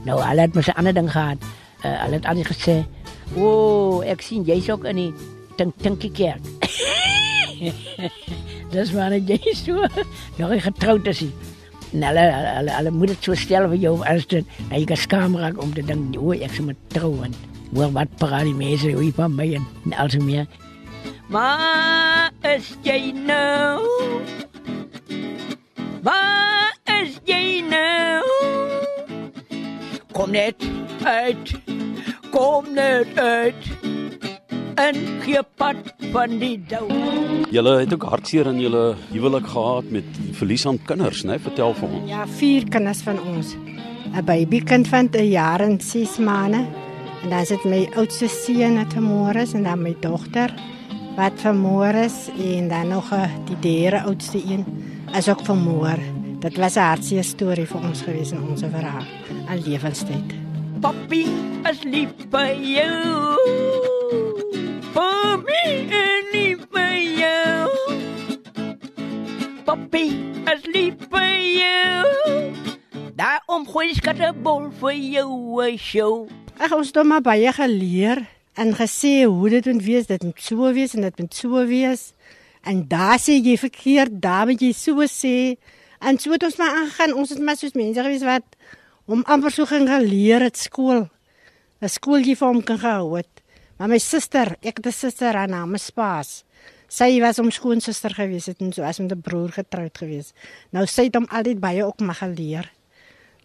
Nou 0.05 0.19
hulle 0.21 0.45
het 0.45 0.53
mos 0.53 0.69
'n 0.69 0.77
ander 0.77 0.93
ding 0.93 1.09
gehad. 1.11 1.37
Uh, 1.85 1.97
hulle 2.03 2.15
het 2.15 2.25
al 2.25 2.43
gesê, 2.43 2.85
"O, 3.35 3.41
oh, 3.41 4.05
ek 4.05 4.21
sien 4.21 4.43
jy's 4.43 4.69
ook 4.69 4.85
in 4.85 4.95
die 4.95 5.13
tink 5.57 5.73
tinkie 5.81 6.11
kerk." 6.11 6.41
Dis 8.71 8.91
maar 8.91 9.09
net 9.09 9.27
jy 9.27 9.53
so 9.53 9.85
nog 10.37 10.61
getroud 10.63 11.07
is. 11.07 11.25
En 11.93 12.03
hulle 12.03 12.31
hulle 12.55 12.71
hulle 12.71 12.91
moet 12.91 13.07
dit 13.07 13.17
so 13.23 13.33
stel 13.33 13.67
vir 13.67 13.77
jou 13.77 14.03
as 14.05 14.25
dit 14.25 14.45
hy 14.69 14.85
kan 14.85 14.97
skaam 14.97 15.35
raak 15.35 15.61
om 15.61 15.73
te 15.73 15.81
dink, 15.81 16.21
"O, 16.21 16.31
ek 16.31 16.59
moet 16.59 16.77
trou 16.87 17.23
en 17.23 17.33
hoor 17.73 17.91
wat 17.91 18.15
praat 18.17 18.43
die 18.43 18.53
mense 18.53 18.91
hoe 18.91 19.11
van 19.13 19.35
my 19.35 19.53
en 19.53 19.93
alsoos 19.93 20.23
meer." 20.23 20.47
Waar 21.27 22.31
is 22.41 22.77
jy 22.87 23.11
nou? 23.11 23.83
Waar 26.03 26.71
is 27.03 27.19
jy 27.27 27.63
nou? 27.67 28.23
Kom 30.15 30.31
net 30.31 30.55
uit. 31.03 31.51
Kom 32.31 32.71
net 32.73 33.19
uit. 33.19 33.67
En 34.79 34.95
gee 35.25 35.43
pad 35.59 35.75
van 36.13 36.39
die 36.39 36.55
dou. 36.69 36.87
Julle 37.51 37.79
het 37.79 37.93
ook 37.93 38.07
hartseer 38.07 38.47
in 38.47 38.59
julle 38.63 38.95
huwelik 39.11 39.47
gehad 39.51 39.91
met 39.91 40.07
verlies 40.31 40.65
aan 40.67 40.79
kinders, 40.87 41.25
né? 41.27 41.39
Vertel 41.43 41.75
vir 41.75 41.89
ons. 41.89 42.09
Ja, 42.09 42.23
vier 42.39 42.67
kinders 42.71 43.03
van 43.03 43.19
ons. 43.35 43.55
'n 44.15 44.23
Babykind 44.23 44.87
van 44.87 45.09
'n 45.11 45.27
jaar 45.27 45.59
en 45.59 45.81
6 45.81 46.17
maande. 46.17 46.86
En 47.23 47.29
dan 47.29 47.45
sit 47.45 47.63
my 47.65 47.89
oudste 47.95 48.27
seun 48.29 48.77
het 48.77 48.95
môre 49.01 49.45
en 49.53 49.63
dan 49.63 49.81
my 49.81 49.95
dogter 49.99 50.53
wat 51.17 51.33
vermoor 51.41 51.95
is 51.97 52.27
en 52.37 52.67
dan 52.69 52.87
nog 52.87 53.09
die 53.45 53.59
derde 53.59 54.01
oudste 54.01 54.37
een 54.37 54.65
is 55.15 55.29
ook 55.29 55.45
vermoor. 55.45 55.97
Dit 56.39 56.57
was 56.57 56.75
'n 56.75 56.79
hartseer 56.79 57.23
storie 57.23 57.65
vir 57.65 57.81
ons 57.81 58.01
gewees 58.01 58.31
in 58.31 58.43
ons 58.49 58.61
verhaal 58.61 59.05
aan 59.47 59.61
lewenstyd. 59.65 60.33
Papi 60.79 61.25
is 61.69 61.83
lief 61.83 62.13
vir 62.29 62.53
jou. 62.61 63.35
For 64.93 65.37
me 65.37 65.89
and 65.89 66.25
lief 66.33 66.59
vir 66.71 66.97
jou. 67.17 67.69
Papi 69.65 70.05
is 70.53 70.65
lief 70.73 70.95
vir 71.09 71.37
jou. 71.61 72.05
Daarom 73.15 73.65
gooi 73.65 73.89
ek 73.89 74.19
'n 74.19 74.43
bol 74.43 74.69
vir 74.79 74.93
jou, 74.93 75.77
show. 75.77 76.27
Ag 76.57 76.71
ons 76.73 76.89
het 76.89 77.03
maar 77.05 77.21
baie 77.21 77.51
geleer 77.53 78.23
en 78.57 78.71
gesê 78.73 79.27
hoe 79.29 79.49
dit 79.53 79.65
moet 79.69 79.83
wees, 79.85 80.07
dit 80.09 80.23
moet 80.25 80.39
so 80.41 80.71
wees 80.73 80.95
en 80.97 81.03
dit 81.05 81.19
moet 81.21 81.35
so 81.37 81.65
wees. 81.69 82.13
En 82.65 82.79
daar 82.89 83.19
sê 83.21 83.35
jy 83.37 83.53
verkeerd, 83.61 84.15
daar 84.23 84.47
moet 84.49 84.63
jy 84.65 84.71
so 84.73 85.05
sê. 85.05 85.53
En 86.01 86.17
so 86.17 86.33
het 86.33 86.45
ons 86.47 86.57
maar 86.57 86.79
aangaan. 86.79 87.13
Ons 87.13 87.35
het 87.35 87.43
maar 87.45 87.59
soos 87.59 87.77
mense 87.77 88.01
gewees 88.01 88.25
wat 88.25 88.57
om 89.05 89.21
amper 89.29 89.53
so 89.53 89.69
gaan 89.69 89.85
geleer 89.85 90.47
het 90.47 90.57
skool. 90.57 91.05
'n 91.81 91.89
Skoolie 91.89 92.35
vir 92.35 92.47
hom 92.47 92.63
kan 92.63 92.79
gehou 92.81 93.17
het. 93.17 93.43
Maar 93.77 93.89
my 93.93 93.99
suster, 94.01 94.57
ek 94.61 94.81
het 94.81 94.87
'n 94.87 94.91
suster 94.91 95.35
aan 95.37 95.49
naam 95.49 95.77
Spaas. 95.77 96.43
Sy 96.89 97.19
was 97.21 97.39
om 97.39 97.51
skoonsister 97.51 98.09
gewees 98.09 98.45
het 98.45 98.61
en 98.61 98.73
so 98.73 98.81
as 98.81 98.99
met 98.99 99.11
'n 99.11 99.21
broer 99.21 99.51
getroud 99.51 99.97
gewees. 99.97 100.33
Nou 100.71 100.85
sy 100.87 101.03
het 101.03 101.15
hom 101.15 101.27
altyd 101.29 101.59
baie 101.59 101.85
ook 101.85 101.99
mag 101.99 102.17
geleer 102.17 102.71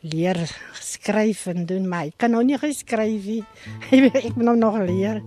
leer 0.02 0.38
skryf 0.80 1.46
en 1.46 1.66
doen 1.66 1.86
maar 1.88 2.10
ek 2.10 2.18
kan 2.18 2.34
nou 2.34 2.42
nie 2.44 2.58
geskryf 2.58 3.26
nie. 3.26 3.42
ek 4.26 4.34
moet 4.34 4.46
nou 4.48 4.56
nog 4.58 4.78
leer. 4.88 5.22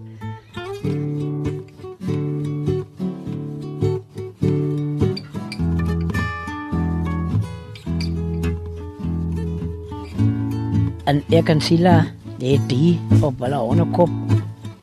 En 11.05 11.21
ek 11.29 11.45
kan 11.47 11.61
Sila 11.61 12.01
dit 12.41 12.61
die 12.67 12.95
op 13.23 13.39
hulle 13.45 13.59
onderkop 13.61 14.11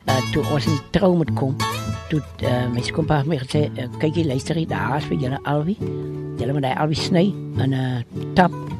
uh, 0.07 0.19
toe 0.33 0.43
ons 0.55 0.69
in 0.71 0.79
trou 0.95 1.13
moet 1.19 1.33
kom. 1.37 1.53
Toe 2.09 2.21
uh, 2.47 2.65
my 2.73 2.81
skoonpa 2.85 3.21
het 3.21 3.29
my 3.29 3.41
gesê 3.43 3.67
uh, 3.69 3.89
kyk 4.01 4.17
jy 4.17 4.29
luister 4.31 4.57
hier 4.57 4.71
daar 4.71 4.97
is 5.01 5.09
vir 5.11 5.19
julle 5.27 5.41
Alwie. 5.43 5.77
Julle 6.39 6.55
moet 6.55 6.65
daai 6.65 6.79
Alwie 6.79 6.97
sny 6.97 7.27
in 7.59 7.75
'n 7.75 7.77
uh, 7.77 8.23
tap 8.39 8.72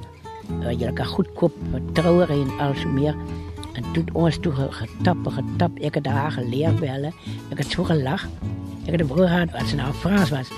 uh, 0.61 0.71
jy 0.71 0.91
kan 0.93 1.05
goed 1.05 1.29
koop 1.39 1.55
trouer 1.93 2.31
en 2.31 2.51
alles 2.59 2.85
meer. 2.85 3.15
En 3.73 3.85
toe 3.93 4.03
ons 4.13 4.37
toe 4.39 4.53
getap 4.53 5.27
getap 5.37 5.79
ek 5.81 5.97
het 5.97 6.03
daar 6.03 6.31
geleer 6.31 6.75
by 6.79 6.91
hulle. 6.91 7.13
Ek 7.51 7.63
het 7.63 7.71
so 7.71 7.83
gelag 7.83 8.27
ek 8.83 8.91
het 8.91 9.01
'n 9.01 9.07
broer 9.07 9.27
gehad 9.27 9.51
wat 9.51 9.67
se 9.67 9.75
naam 9.75 9.93
Frans 9.93 10.29
was. 10.29 10.49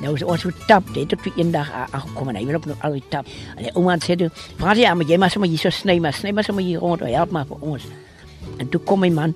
Nou 0.00 0.14
is 0.14 0.22
ons 0.22 0.40
so 0.40 0.50
tap 0.66 0.84
dit 0.94 1.10
het 1.10 1.20
vir 1.20 1.32
eendag 1.36 1.70
aangekom 1.72 2.28
en 2.28 2.36
hy 2.36 2.44
wil 2.46 2.54
ook 2.54 2.66
nog 2.66 2.82
al 2.82 2.92
die 2.92 3.04
tap. 3.08 3.26
En 3.56 3.62
die 3.62 3.74
ouma 3.74 3.96
sê 3.96 4.16
toe 4.16 4.30
Frans 4.56 4.78
ja 4.78 4.94
maar 4.94 5.06
jy 5.06 5.16
maar 5.16 5.30
sommer 5.30 5.48
hier 5.48 5.58
so 5.58 5.70
sny 5.70 5.98
maar 5.98 6.12
sny 6.12 6.32
maar 6.32 6.44
sommer 6.44 6.64
hier 6.64 6.78
rond 6.78 7.00
help 7.00 7.30
maar 7.30 7.46
vir 7.46 7.56
ons. 7.60 7.84
En 8.58 8.68
toe 8.68 8.80
kom 8.80 9.00
my 9.00 9.10
man 9.10 9.34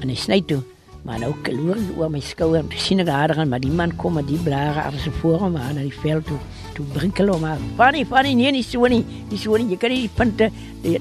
en 0.00 0.08
hy 0.08 0.14
sny 0.14 0.42
toe 0.42 0.62
Maar 1.06 1.22
nou 1.22 1.32
kloor 1.46 1.78
hy 1.80 1.96
oor 1.96 2.10
my 2.12 2.20
skouer, 2.24 2.66
toe 2.68 2.80
sien 2.80 3.00
ek 3.00 3.08
haar 3.08 3.34
gaan, 3.34 3.48
maar 3.48 3.62
die 3.62 3.72
man 3.72 3.94
kom 3.96 4.18
met 4.18 4.28
die 4.28 4.40
blare 4.44 4.84
af 4.84 4.98
sy 5.00 5.12
voor 5.20 5.46
hom 5.46 5.56
aan 5.56 5.78
na 5.78 5.86
die 5.86 5.94
veld 6.02 6.26
toe. 6.28 6.38
Toe 6.76 6.86
brinkel 6.94 7.32
hom 7.32 7.46
maar. 7.46 7.60
Funny, 7.78 8.04
funny, 8.08 8.34
nee, 8.36 8.52
nie 8.58 8.64
so 8.66 8.84
nie. 8.86 9.04
Nie 9.30 9.40
so 9.40 9.56
nie. 9.56 9.70
Jy 9.72 9.80
kan 9.80 9.94
nie 9.94 10.04
die 10.06 10.14
punte, 10.16 10.50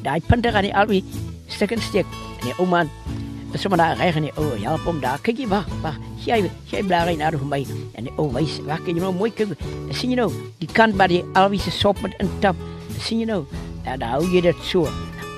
daai 0.06 0.20
punte 0.27 0.56
gaan 0.56 0.68
nie 0.68 0.75
albei 0.75 1.03
stuk 1.50 1.75
en 1.75 1.84
steek. 1.84 2.20
En 2.39 2.48
die 2.48 2.58
ouma 2.60 2.86
Dis 3.50 3.62
sommer 3.62 3.79
daar 3.82 3.98
reg 3.98 4.15
en 4.15 4.27
die 4.27 4.34
ou 4.38 4.51
help 4.62 4.84
hom 4.86 5.00
daar. 5.01 5.18
Kyk 5.25 5.39
jy 5.41 5.48
wag, 5.50 5.65
wag. 5.82 5.96
Jy 6.22 6.44
jy 6.70 6.84
bly 6.86 7.15
nou 7.18 7.32
vir 7.41 7.48
my 7.50 7.60
en 7.98 8.06
die 8.06 8.13
ou 8.22 8.27
wys, 8.36 8.60
wag 8.68 8.86
jy 8.86 8.94
nou 9.00 9.10
mooi 9.15 9.32
kyk. 9.34 9.56
sien 9.91 10.13
jy 10.13 10.20
nou 10.20 10.29
die 10.60 10.70
kant 10.70 10.94
waar 11.00 11.10
die 11.10 11.24
alwies 11.34 11.65
se 11.65 11.74
sop 11.74 11.98
met 12.06 12.13
intap. 12.22 12.56
sien 13.00 13.20
jy 13.20 13.25
nou? 13.25 13.46
Dan 13.86 14.01
hou 14.06 14.22
jy 14.29 14.41
dit 14.41 14.56
so. 14.62 14.86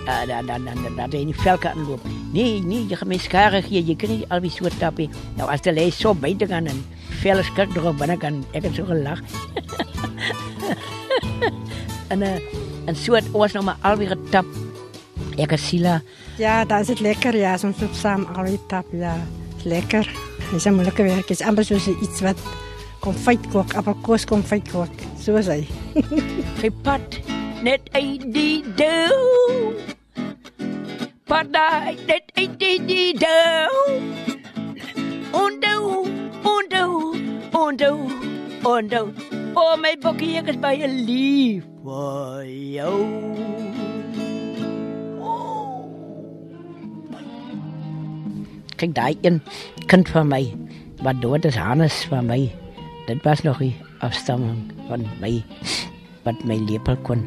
Uh, 0.01 0.25
dan 0.25 0.45
dan 0.45 0.65
dan 0.65 0.77
dan 0.81 0.95
dan 0.97 1.09
die 1.09 1.35
velke 1.35 1.69
aanloop. 1.69 2.01
Nee, 2.33 2.61
nee, 2.65 2.87
jy 2.89 2.97
gaan 2.97 3.07
my 3.11 3.17
skare 3.21 3.61
gee. 3.61 3.83
Jy 3.85 3.95
kan 3.95 4.09
nie 4.09 4.25
alwies 4.33 4.57
so 4.61 4.69
tap 4.81 4.97
nie. 4.97 5.09
Nou 5.37 5.49
as 5.51 5.61
jy 5.65 5.73
lê 5.77 5.89
so 5.93 6.15
buite 6.17 6.47
gaan 6.49 6.69
en 6.71 6.81
vel 7.21 7.43
skrik 7.45 7.75
nog 7.75 7.93
binne 7.99 8.17
kan 8.17 8.41
ek 8.57 8.65
het 8.65 8.79
so 8.79 8.87
gelag. 8.89 9.21
en 12.13 12.25
uh, 12.25 12.37
en 12.89 12.97
so 12.97 13.13
het 13.13 13.29
ons 13.31 13.53
nou 13.53 13.63
maar 13.69 13.77
alweer 13.85 14.15
getap. 14.15 14.49
Ek 15.37 15.53
is 15.55 15.67
Sila. 15.69 16.01
Ja, 16.41 16.65
dan 16.65 16.81
is 16.81 16.89
het 16.89 16.99
lekker 16.99 17.37
ja, 17.37 17.53
soms 17.57 17.81
op 17.85 17.93
saam 17.93 18.25
al 18.33 18.49
die 18.49 18.59
tap 18.67 18.89
ja. 18.91 19.13
Is 19.59 19.69
lekker. 19.69 20.09
Dis 20.51 20.65
'n 20.65 20.73
moeilike 20.73 21.03
werk. 21.03 21.29
Is 21.29 21.45
amper 21.45 21.65
soos 21.65 21.87
iets 21.87 22.25
wat 22.25 22.41
konfyt 22.99 23.45
kook, 23.53 23.73
appelkoos 23.73 24.25
konfyt 24.25 24.71
kook. 24.71 24.93
So 25.21 25.37
is 25.37 25.47
hy. 25.47 25.65
Gepat 26.63 27.21
net 27.61 27.81
uit 27.93 28.25
die 28.33 28.63
dou. 28.75 29.90
Padai 31.31 31.95
net 32.09 32.27
uit 32.35 32.59
die 32.59 33.13
dou. 33.15 33.75
Ondo, 35.31 36.03
ondo, 36.43 36.83
ondo, 37.55 37.91
ondo. 38.67 38.99
O 39.55 39.63
my 39.79 39.93
bokkie, 40.03 40.33
ek 40.41 40.51
is 40.51 40.59
baie 40.59 40.89
lief 40.91 41.63
vir 41.85 42.49
jou. 42.75 42.97
Kyk 48.75 48.91
daai 48.99 49.15
een 49.23 49.39
kind 49.87 50.11
van 50.11 50.27
my 50.35 50.43
wat 50.99 51.23
dood 51.23 51.47
is 51.47 51.55
Hannes 51.55 52.03
van 52.11 52.27
my. 52.27 52.41
Dit 53.07 53.23
was 53.23 53.47
nog 53.47 53.63
die 53.63 53.77
afstamming 54.03 54.67
van 54.91 55.07
my 55.23 55.37
wat 56.23 56.43
my 56.45 56.57
lepel 56.69 56.97
kon 57.07 57.25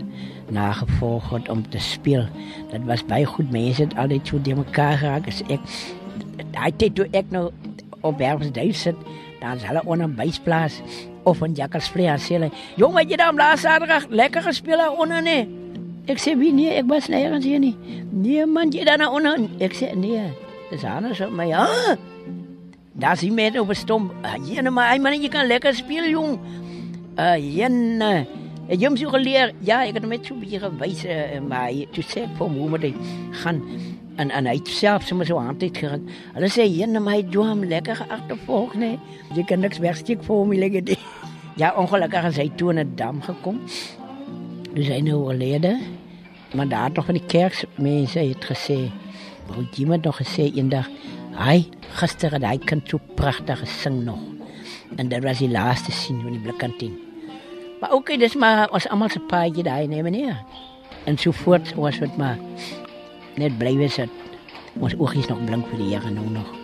nagevolg 0.55 1.31
het 1.31 1.49
om 1.49 1.65
te 1.71 1.79
speel. 1.79 2.27
Dit 2.71 2.85
was 2.85 3.05
baie 3.07 3.27
goed 3.27 3.51
mense 3.51 3.83
het 3.83 3.97
altyd 3.97 4.27
so 4.29 4.41
die 4.43 4.55
mekaar 4.55 4.99
geraak 5.01 5.29
as 5.31 5.43
ek 5.49 5.61
daai 6.55 6.73
tyd 6.77 6.95
toe 6.95 7.09
ek 7.13 7.31
nou 7.35 7.51
op 8.05 8.19
Werfsdijk 8.21 8.75
sit, 8.77 8.97
dan 9.41 9.59
hulle 9.59 9.83
onder 9.85 10.07
'n 10.09 10.15
bysplaas 10.15 10.83
of 11.25 11.43
in 11.43 11.55
Jakkalsvlei 11.55 12.09
as 12.09 12.29
hulle, 12.29 12.51
"Jong, 12.77 12.99
het 12.99 13.11
jy 13.11 13.17
dan 13.17 13.37
laas 13.37 13.61
Saterdag 13.61 14.07
lekker 14.09 14.43
gespeel 14.43 14.77
daar 14.77 14.93
onder 14.93 15.23
nee?" 15.23 15.49
Ek 16.07 16.19
sê, 16.19 16.37
"Wie 16.39 16.53
nee, 16.53 16.71
ek 16.71 16.87
was 16.87 17.09
nêrens 17.09 17.45
hier 17.45 17.59
nie." 17.59 17.77
"Nee 18.11 18.47
man, 18.47 18.71
jy 18.71 18.85
dan 18.85 19.09
onder." 19.09 19.39
Ek 19.59 19.75
sê, 19.75 19.97
"Nee, 19.97 20.33
dis 20.71 20.85
anders 20.85 21.21
op 21.21 21.33
my." 21.33 21.53
"Ah, 21.53 21.97
Daar 22.97 23.17
sien 23.17 23.35
met 23.35 23.59
op 23.59 23.69
'n 23.69 23.75
stomp. 23.75 24.13
Ja, 24.45 24.71
maar 24.71 24.93
hy 24.93 24.99
man, 24.99 25.21
jy 25.21 25.29
kan 25.29 25.47
lekker 25.47 25.75
speel, 25.75 26.09
jong. 26.09 26.39
Uh, 27.19 27.57
jenne. 27.57 28.27
Ek 28.64 28.78
het 28.78 28.87
hom 28.87 28.97
so 28.97 29.11
geleer. 29.12 29.52
Ja, 29.61 29.83
ek 29.85 29.94
het 29.94 30.02
hom 30.02 30.12
net 30.14 30.26
so 30.26 30.35
'n 30.35 30.40
bietjie 30.40 30.61
gewys, 30.61 31.04
uh, 31.04 31.40
maar 31.40 31.68
hy 31.68 31.87
toe 31.92 32.04
sê 32.04 32.25
ek 32.25 32.37
vir 32.38 32.47
hom 32.47 32.56
hoe 32.56 32.68
moet 32.68 32.83
hy 32.83 32.94
gaan 33.42 33.62
en 34.16 34.30
en 34.30 34.47
hy 34.47 34.54
het 34.54 34.68
self 34.68 35.06
sommer 35.06 35.26
so 35.26 35.38
hand 35.38 35.62
het 35.62 35.76
geruk. 35.76 36.02
Hulle 36.35 36.49
sê 36.49 36.64
jenne, 36.64 37.00
maar 37.00 37.14
hy 37.14 37.23
doen 37.23 37.49
hom 37.49 37.64
lekker 37.64 38.06
agtervolg, 38.09 38.75
nee. 38.75 38.99
Jy 39.35 39.44
kan 39.44 39.61
niks 39.61 39.78
wegsteek 39.78 40.23
vir 40.23 40.37
hom, 40.37 40.52
lekker 40.52 40.85
dit. 40.85 40.99
Ja, 41.56 41.75
ongelukkig 41.76 42.25
is 42.25 42.37
hy 42.37 42.50
toe 42.56 42.71
in 42.71 42.78
'n 42.78 42.97
dam 42.97 43.23
gekom. 43.23 43.61
Dus 44.75 44.88
hy 44.88 45.00
nou 45.00 45.25
oorlede. 45.25 45.78
Maar 46.54 46.68
daar 46.68 46.85
het 46.85 46.97
nog 46.97 47.04
van 47.04 47.14
die 47.14 47.26
kerk 47.26 47.64
mense 47.78 48.18
het 48.18 48.44
gesê, 48.44 48.90
wou 49.47 49.66
iemand 49.76 50.04
nog 50.04 50.16
gesê 50.16 50.50
eendag 50.54 50.88
Hy 51.35 51.64
gister 51.99 52.30
het 52.30 52.44
hy 52.47 52.59
kind 52.62 52.87
so 52.87 53.00
pragtig 53.18 53.59
gesing 53.59 54.04
nog. 54.06 54.21
En 54.94 55.09
dit 55.11 55.23
was 55.25 55.40
die 55.42 55.50
laaste 55.50 55.90
sien 55.90 56.21
van 56.23 56.30
die 56.37 56.40
blikkantien. 56.40 56.94
Maar 57.85 57.93
oké, 57.93 58.03
okay, 58.03 58.17
dis 58.17 58.35
maar 58.35 58.71
ons 58.73 58.88
almal 58.88 59.09
se 59.12 59.21
paadjie 59.21 59.62
daai 59.62 59.87
nee 59.87 60.03
meneer. 60.03 60.38
En 61.05 61.19
so 61.19 61.31
voort 61.31 61.75
was 61.75 61.99
dit 61.99 62.17
maar 62.17 62.38
net 63.37 63.59
bly 63.59 63.76
wees 63.76 64.00
dat 64.00 64.09
ons 64.80 64.97
oogies 64.97 65.28
nog 65.28 65.45
blink 65.45 65.69
vir 65.69 65.82
die 65.82 65.93
Here 65.93 66.11
nou 66.11 66.30
nog. 66.32 66.64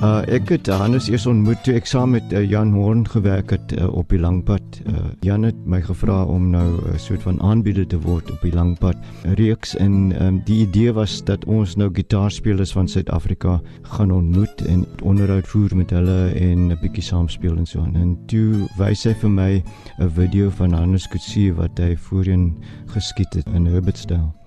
Uh 0.00 0.22
ek 0.32 0.48
het 0.48 0.66
Hannes 0.66 1.06
eers 1.10 1.26
ontmoet 1.30 1.60
toe 1.66 1.74
ek 1.76 1.86
saam 1.86 2.14
met 2.16 2.32
uh, 2.32 2.40
Jan 2.48 2.72
Horn 2.74 3.04
gewerk 3.08 3.52
het 3.54 3.74
uh, 3.76 3.86
op 3.92 4.10
die 4.10 4.18
langpad. 4.18 4.80
Uh, 4.88 5.12
Jan 5.22 5.44
het 5.46 5.58
my 5.68 5.82
gevra 5.84 6.22
om 6.24 6.48
nou 6.50 6.80
'n 6.80 6.94
uh, 6.94 6.98
soort 6.98 7.22
van 7.22 7.40
aanbieder 7.42 7.86
te 7.86 8.00
word 8.00 8.30
op 8.30 8.40
die 8.42 8.54
langpad 8.54 8.96
reeks 9.38 9.76
en 9.76 10.10
um, 10.22 10.40
die 10.44 10.66
idee 10.66 10.92
was 10.92 11.22
dat 11.24 11.44
ons 11.44 11.76
nou 11.76 11.90
gitaarspelers 11.92 12.72
van 12.72 12.88
Suid-Afrika 12.88 13.60
gaan 13.82 14.10
ontmoet 14.10 14.66
en 14.66 14.86
onderhoud 15.02 15.46
voer 15.46 15.76
met 15.76 15.90
hulle 15.90 16.32
en 16.34 16.72
'n 16.72 16.78
bietjie 16.80 17.02
saam 17.02 17.28
speel 17.28 17.56
en 17.56 17.66
so 17.66 17.80
aan. 17.80 17.94
En 17.96 18.18
toe 18.26 18.66
wys 18.78 19.04
hy 19.04 19.14
vir 19.14 19.30
my 19.30 19.62
'n 19.98 20.10
video 20.10 20.50
van 20.50 20.72
Hannes 20.72 21.08
Kutsie 21.08 21.52
wat 21.54 21.78
hy 21.78 21.96
voorheen 21.96 22.56
geskiet 22.86 23.34
het 23.34 23.46
in 23.54 23.66
Herbertstown 23.66 24.41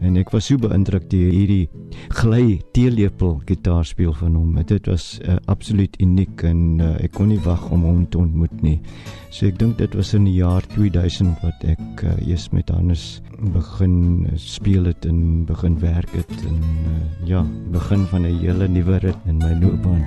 en 0.00 0.16
ek 0.20 0.30
was 0.30 0.46
so 0.48 0.58
beïndruk 0.60 1.08
deur 1.10 1.32
hierdie 1.32 1.68
gly 2.20 2.58
teelepel 2.76 3.38
gitaarspeel 3.48 4.14
van 4.20 4.36
hom. 4.38 4.54
Dit 4.68 4.86
was 4.90 5.18
uh, 5.24 5.38
absoluut 5.50 5.94
uniek 6.02 6.44
en 6.46 6.60
uh, 6.80 6.94
ek 7.02 7.16
kon 7.18 7.30
nie 7.32 7.40
wag 7.44 7.64
om 7.74 7.86
hom 7.86 8.04
te 8.06 8.20
ontmoet 8.20 8.54
nie. 8.62 8.78
So 9.34 9.48
ek 9.50 9.58
dink 9.58 9.78
dit 9.82 9.94
was 9.98 10.14
in 10.14 10.28
die 10.28 10.38
jaar 10.38 10.66
2000 10.74 11.42
wat 11.42 11.66
ek 11.74 12.04
uh, 12.06 12.14
eers 12.26 12.48
met 12.54 12.70
Hannes 12.70 13.20
begin 13.54 14.26
speel 14.38 14.88
het 14.90 15.06
en 15.06 15.46
begin 15.48 15.78
werk 15.82 16.10
het 16.14 16.34
en 16.46 16.58
uh, 16.62 16.98
ja, 17.28 17.44
begin 17.74 18.06
van 18.12 18.26
'n 18.26 18.38
hele 18.42 18.68
nuwe 18.68 18.98
rit 19.02 19.26
in 19.26 19.38
my 19.38 19.54
loopbaan. 19.58 20.04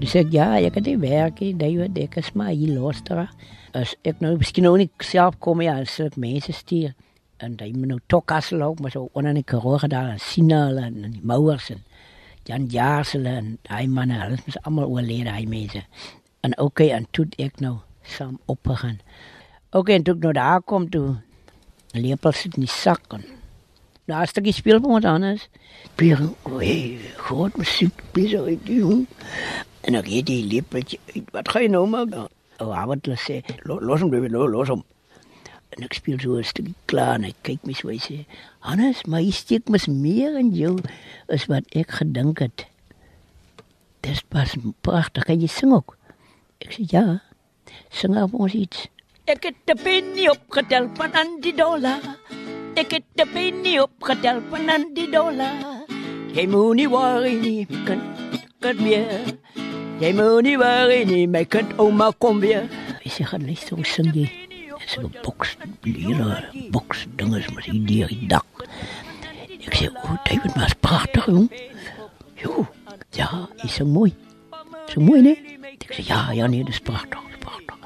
Dis 0.00 0.14
ek 0.14 0.32
ja, 0.32 0.56
ek 0.58 0.74
het 0.74 0.84
die 0.84 0.98
werk, 0.98 1.40
jy 1.40 1.54
weet, 1.76 1.98
ek 1.98 2.16
is 2.16 2.32
maar 2.32 2.52
hier 2.56 2.72
los 2.74 3.02
daar 3.04 3.28
as 3.76 3.94
ek 4.04 4.20
nou 4.24 4.36
miskien 4.38 4.66
nou 4.66 4.76
nie 4.80 4.90
self 5.04 5.38
kom 5.42 5.62
ja, 5.64 5.78
as 5.82 5.98
ek 6.02 6.18
mense 6.20 6.52
stuur 6.56 6.94
en 7.40 7.56
jy 7.56 7.70
moet 7.72 7.94
nou 7.94 8.00
tokkas 8.12 8.50
loop, 8.52 8.80
maar 8.80 8.92
so 8.92 9.08
onder 9.16 9.34
die 9.34 9.46
karoo 9.46 9.78
daar 9.88 10.18
sien 10.20 10.50
hulle 10.52 10.84
en 10.90 11.14
die 11.14 11.24
mouers 11.24 11.70
en 11.72 11.84
Jan 12.48 12.66
Jaarsele 12.72 13.32
en 13.36 13.50
hy 13.68 13.84
manne, 13.86 14.16
hulle 14.18 14.38
is 14.48 14.56
almal 14.64 14.88
oorlede 14.88 15.30
hy 15.30 15.44
mense. 15.48 15.82
En 16.42 16.56
okay, 16.58 16.88
en 16.96 17.06
toe 17.14 17.28
ek 17.38 17.60
nou 17.60 17.76
saam 18.02 18.38
opgegaan. 18.50 18.98
Okay, 19.76 20.00
en 20.00 20.06
toe 20.06 20.16
ek 20.16 20.24
nou 20.24 20.32
daar 20.34 20.64
kom 20.64 20.88
toe 20.90 21.20
lepel 21.94 22.34
sit 22.34 22.56
in 22.58 22.66
die 22.66 22.72
sak 22.72 23.12
en 23.14 23.26
daar 24.10 24.26
stuk 24.26 24.48
die 24.48 24.56
speel 24.56 24.80
vir 24.82 24.96
ons 24.96 25.06
anders. 25.06 25.46
Bier, 26.00 26.18
hey, 26.56 26.98
groot 27.20 27.54
musiek, 27.60 28.02
uit 28.16 28.66
die 28.66 28.80
jong. 28.80 29.06
En 29.86 29.96
ek 30.00 30.10
het 30.10 30.26
die 30.26 30.42
lepeltje 30.50 30.98
uit. 31.14 31.30
Wat 31.36 31.52
ga 31.52 31.62
jy 31.62 31.70
nou 31.70 31.86
maak 31.88 32.10
dan? 32.10 32.28
Ou 32.60 32.72
avond 32.76 33.06
hulle 33.06 33.18
sê 33.18 33.42
los 33.64 34.02
hom 34.02 34.10
baby 34.12 34.28
los 34.28 34.72
hom 34.72 34.82
en 35.76 35.86
ek 35.86 35.94
speel 35.94 36.18
so 36.20 36.38
'n 36.38 36.44
stukkie 36.44 36.74
klaar 36.90 37.14
en 37.18 37.26
hy 37.28 37.34
kyk 37.46 37.66
my 37.66 37.74
so 37.78 37.88
hy 37.88 37.98
sê 37.98 38.18
Hannes 38.66 39.02
jy 39.06 39.32
steek 39.32 39.70
mos 39.70 39.86
meer 39.88 40.38
in 40.42 40.52
jou 40.54 40.76
as 41.28 41.46
wat 41.50 41.64
ek 41.82 41.98
gedink 42.00 42.42
het 42.44 42.66
dis 44.02 44.22
pas 44.32 44.50
pragtig 44.82 45.24
kan 45.28 45.40
jy 45.40 45.50
sing 45.58 45.72
ook 45.72 45.96
ek 46.60 46.72
sê 46.76 46.84
ja. 46.92 47.20
Sing 47.90 48.16
op 48.18 48.34
ons 48.34 48.54
iets 48.54 48.88
ek 49.30 49.44
het 49.46 49.70
'n 49.70 49.78
penny 49.84 50.26
opgetel 50.28 50.90
van 50.98 51.14
aan 51.14 51.40
die 51.40 51.54
dollar 51.54 52.00
ek 52.74 52.90
het 52.98 53.06
'n 53.16 53.30
penny 53.34 53.78
opgetel 53.78 54.42
van 54.50 54.70
aan 54.70 54.84
die 54.94 55.10
dollar 55.10 55.54
jy 56.34 56.46
moet 56.46 56.76
nie 56.76 56.88
worry 56.88 57.34
nie 57.46 57.66
kan 57.86 58.00
kan 58.60 58.76
meer 58.82 59.38
Jy 60.00 60.14
moet 60.16 60.46
nie 60.46 60.54
worry 60.56 61.02
nie, 61.04 61.26
my 61.28 61.42
kind 61.44 61.74
ouma 61.76 62.06
kom 62.24 62.38
weer. 62.40 62.62
Hy 63.02 63.10
sê 63.12 63.26
gaan 63.28 63.42
net 63.44 63.60
so 63.60 63.76
sing 63.84 64.06
jy. 64.16 64.30
Dis 64.80 64.96
'n 64.96 65.10
boks, 65.20 65.58
lila 65.84 66.40
boks 66.72 67.04
dinges 67.20 67.50
met 67.52 67.68
dier 67.68 68.08
die 68.08 68.26
dak. 68.26 68.46
Ek 69.66 69.74
sê, 69.76 69.92
"O, 69.92 70.16
David, 70.24 70.56
maar 70.56 70.72
pragtig, 70.80 71.26
jong." 71.26 71.50
Jo, 72.42 72.66
ja, 73.12 73.48
is 73.62 73.74
so 73.74 73.84
mooi. 73.84 74.14
So 74.88 75.00
mooi, 75.00 75.20
né? 75.20 75.36
Ek 75.84 75.92
sê, 75.92 76.08
"Ja, 76.08 76.32
ja, 76.32 76.46
nee, 76.46 76.64
dis 76.64 76.80
pragtig, 76.80 77.20
pragtig." 77.38 77.76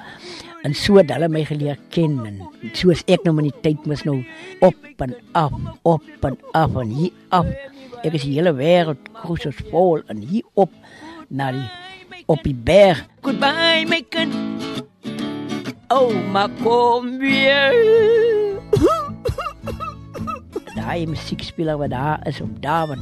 En 0.62 0.74
so 0.74 0.94
het 0.96 1.10
hulle 1.10 1.28
my 1.28 1.44
geleer 1.44 1.78
ken 1.90 2.26
en 2.26 2.40
soos 2.72 3.02
ek 3.06 3.24
nou 3.24 3.38
in 3.38 3.50
die 3.50 3.60
tyd 3.60 3.86
mis 3.86 4.04
nou 4.04 4.24
op 4.60 4.76
en 4.98 5.14
af, 5.32 5.52
op 5.82 6.02
en 6.22 6.38
af 6.52 6.76
en 6.76 6.90
hier 6.90 7.10
af. 7.30 7.46
Ek 8.04 8.14
is 8.14 8.22
die 8.22 8.34
hele 8.34 8.54
wêreld 8.54 9.02
kruis 9.12 9.56
vol 9.70 10.02
en 10.06 10.18
hier 10.18 10.44
op 10.54 10.70
na 11.28 11.50
die 11.52 11.83
op 12.26 12.42
die 12.42 12.54
berg. 12.54 13.06
Goodbye 13.20 13.84
my 13.88 14.04
kind. 14.08 14.34
Oh, 15.88 16.32
maar 16.32 16.48
kom 16.62 17.18
weer. 17.18 17.74
Daai 20.78 21.06
musiekspeler 21.06 21.78
wat 21.78 21.90
daar 21.90 22.26
is 22.26 22.40
op 22.40 22.62
daar 22.62 22.86
wat 22.86 22.98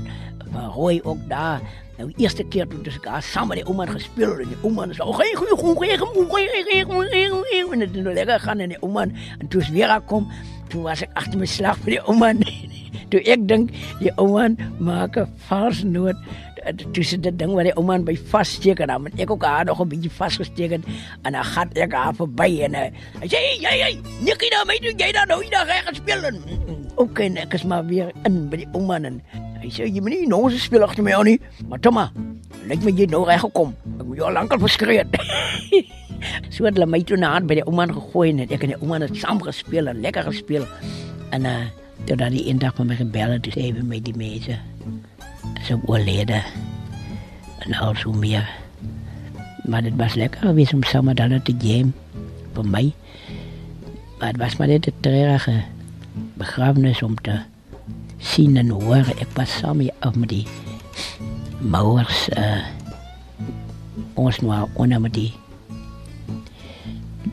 rooi 0.75 1.01
ook 1.03 1.19
daar 1.29 1.61
Nou 2.03 2.09
die 2.09 2.25
eerste 2.25 2.45
keer 2.45 2.67
toe 2.67 2.81
dus 2.83 2.97
ek 2.99 3.05
daar 3.07 3.23
saam 3.23 3.53
met 3.53 3.61
die 3.61 3.67
ouma 3.69 3.85
gespeel 3.87 4.41
en 4.41 4.49
die 4.49 4.57
ouma 4.65 4.87
sê, 4.91 5.05
"Ag, 5.05 5.15
goeie 5.15 5.37
goeie 5.37 5.57
goeie 5.57 5.99
goeie 5.99 6.85
goeie 6.85 7.29
goeie 7.31 7.73
en 7.73 7.79
dit 7.79 7.95
nou 7.95 8.15
lekker 8.15 8.41
gaan 8.41 8.59
en 8.59 8.69
die 8.69 8.83
ouma 8.83 9.03
en 9.39 9.49
toe 9.49 9.63
weer 9.71 10.01
kom, 10.07 10.31
toe 10.69 10.83
was 10.83 11.03
ek 11.03 11.11
agter 11.15 11.39
my 11.39 11.47
slag 11.47 11.77
vir 11.85 11.91
die 11.91 12.01
ouma. 12.01 12.33
toe 13.11 13.21
ek 13.21 13.49
dink 13.49 13.71
die 14.01 14.11
ouma 14.17 14.49
maak 14.79 15.17
'n 15.17 15.29
vars 15.49 15.85
noot 15.85 16.17
tussen 16.93 17.21
dit 17.21 17.39
ding 17.39 17.53
waar 17.55 17.67
die 17.67 17.75
ouma 17.77 17.99
by 17.99 18.15
vassteek 18.31 18.83
en 18.85 18.93
dan 18.93 19.09
ek 19.17 19.31
ook 19.31 19.45
haar 19.45 19.65
nog 19.65 19.81
'n 19.81 19.89
bietjie 19.89 20.11
vasgesteek 20.11 20.73
en 20.79 20.85
en 21.23 21.33
dan 21.33 21.45
gaan 21.45 21.71
ek 21.75 21.93
haar 21.93 22.15
verby 22.15 22.63
en 22.63 22.75
hy 22.75 22.91
sê, 23.27 23.41
"Jy 23.61 23.79
jy, 23.83 23.99
Nikkie 24.21 24.51
nou, 24.51 24.65
my 24.67 24.79
doen 24.79 24.99
jy 24.99 25.13
dan 25.13 25.29
nou 25.29 25.43
hier 25.43 25.65
reg 25.67 25.85
gespeel 25.87 26.25
en 26.25 26.37
ook 26.97 27.19
en 27.19 27.37
ek 27.37 27.53
is 27.53 27.65
maar 27.65 27.87
weer 27.87 28.13
in 28.23 28.49
by 28.49 28.57
die 28.57 28.69
ouma 28.73 29.01
en 29.01 29.21
hy 29.63 29.71
sê 29.71 29.87
jy 29.87 30.01
moet 30.01 30.15
nie 30.15 30.27
nou 30.27 30.51
se 30.51 30.59
speel 30.59 30.83
agter 30.83 31.03
my 31.03 31.15
aan 31.15 31.25
nie. 31.25 31.41
Maar 31.69 31.81
Toma, 31.81 32.13
lyk 32.71 32.83
my 32.83 32.91
jy 32.91 33.07
nou 33.11 33.25
reg 33.27 33.41
gekom. 33.41 33.75
Ek 33.99 34.07
moet 34.07 34.17
jou 34.17 34.27
al 34.29 34.33
lankal 34.33 34.59
verskree 34.59 34.99
het. 34.99 35.17
so 36.55 36.65
het 36.65 36.75
hulle 36.75 36.87
my 36.87 37.03
toe 37.03 37.17
na 37.17 37.35
aan 37.37 37.47
by 37.47 37.55
die 37.55 37.67
ouma 37.67 37.87
gegooi 37.87 38.31
en 38.31 38.45
ek 38.49 38.63
en 38.63 38.75
die 38.75 38.81
ouma 38.81 39.01
het 39.03 39.17
saam 39.17 39.43
gespeel 39.43 39.91
en 39.93 40.03
lekker 40.05 40.29
gespeel. 40.31 40.67
En 41.31 41.45
uh 41.45 41.63
toe 42.07 42.17
dan 42.17 42.35
die 42.35 42.45
eendag 42.51 42.75
van 42.75 42.89
my 42.91 42.97
gebel 42.99 43.31
het 43.37 43.47
sê 43.55 43.69
vir 43.71 43.85
my 43.87 44.01
die 44.03 44.15
mense 44.19 44.57
so 45.63 45.81
oorlede. 45.87 46.43
En 47.59 47.75
al 47.75 47.95
so 47.95 48.13
meer. 48.13 48.49
Maar 49.65 49.83
dit 49.83 49.97
was 49.97 50.15
lekker 50.15 50.41
geweest 50.41 50.73
om 50.73 51.05
met 51.05 51.19
hulle 51.19 51.43
te 51.43 51.55
game 51.59 51.93
vir 52.53 52.67
my. 52.67 52.93
Maar 54.19 54.29
het 54.29 54.37
was 54.37 54.57
maar 54.57 54.69
net 54.69 54.87
'n 54.87 54.95
treurige 55.01 55.63
begrafenis 56.35 57.03
om 57.03 57.15
te 57.15 57.41
sien 58.19 58.57
en 58.57 58.69
hoor. 58.69 59.07
Ek 59.19 59.29
was 59.35 59.59
saam 59.59 59.77
met, 59.77 60.15
met 60.15 60.29
die 60.29 60.47
mouers 61.61 62.29
uh 62.29 62.63
ons 64.15 64.41
nou 64.41 64.69
onder 64.73 65.01
met 65.01 65.15
die 65.15 65.33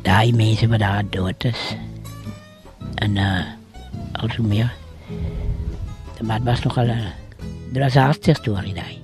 daai 0.01 0.31
mense 0.33 0.67
wat 0.67 0.79
daar 0.79 1.03
dood 1.09 1.43
is. 1.43 1.75
En 2.95 3.15
uh 3.15 3.41
also 4.11 4.43
meer. 4.43 4.73
Maar 6.21 6.35
het 6.35 6.45
was 6.45 6.63
nogal 6.63 6.87
een, 6.87 7.07
er 7.73 7.79
was 7.79 7.95
een 7.95 8.01
hartstikke 8.01 8.39
story 8.39 8.73
daar. 8.73 8.97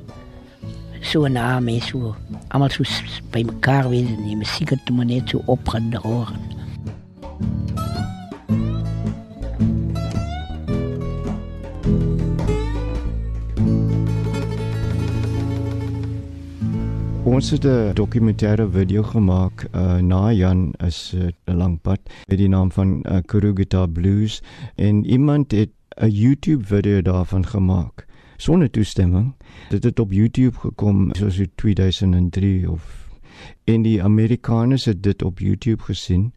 Zo 1.01 1.27
na 1.27 1.59
mense, 1.59 1.87
zo, 1.87 2.15
allemaal 2.47 2.69
zo 2.69 2.83
bij 3.29 3.43
elkaar 3.43 3.89
wezen, 3.89 4.23
die 4.23 4.35
muziek 4.35 4.69
het 4.69 4.89
maar 4.89 5.05
net 5.05 5.29
zo 5.29 5.41
opgedrogen. 5.45 6.53
Ons 17.23 17.49
het 17.49 17.65
'n 17.65 17.93
dokumentêre 17.93 18.69
video 18.71 19.03
gemaak 19.03 19.67
uh, 19.75 19.97
na 19.97 20.31
Jan 20.31 20.73
is 20.77 21.13
'n 21.15 21.33
uh, 21.45 21.55
lang 21.55 21.81
pad 21.81 21.99
met 22.25 22.37
die 22.37 22.47
naam 22.47 22.71
van 22.71 23.05
uh, 23.09 23.17
Kurugita 23.25 23.85
Blues 23.85 24.41
en 24.75 25.05
iemand 25.05 25.51
het 25.51 25.69
'n 26.01 26.09
YouTube 26.09 26.65
video 26.65 27.01
daarvan 27.01 27.45
gemaak 27.45 28.05
sonder 28.37 28.71
toestemming. 28.71 29.33
Dit 29.69 29.83
het 29.83 29.99
op 29.99 30.11
YouTube 30.11 30.57
gekom 30.57 31.09
soos 31.15 31.39
in 31.39 31.51
2003 31.55 32.71
of 32.71 33.03
en 33.63 33.81
die 33.81 34.03
Amerikaners 34.03 34.85
het 34.85 35.03
dit 35.03 35.23
op 35.23 35.39
YouTube 35.39 35.83
gesien. 35.83 36.33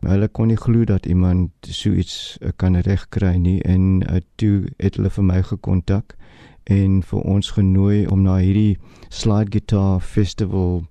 Hulle 0.00 0.28
kon 0.28 0.50
nie 0.50 0.58
glo 0.58 0.84
dat 0.84 1.06
iemand 1.06 1.50
so 1.60 1.92
iets 1.92 2.38
uh, 2.40 2.50
kan 2.56 2.76
regkry 2.76 3.36
nie 3.38 3.60
en 3.62 4.02
uh, 4.02 4.18
toe 4.34 4.66
het 4.76 4.98
hulle 4.98 5.10
vir 5.10 5.24
my 5.24 5.42
gekontak 5.46 6.16
en 6.64 7.02
vir 7.06 7.22
ons 7.22 7.50
genooi 7.50 8.06
om 8.06 8.24
na 8.26 8.40
hierdie 8.42 8.78
slide 9.08 9.54
guitar 9.54 10.00
festival 10.00 10.82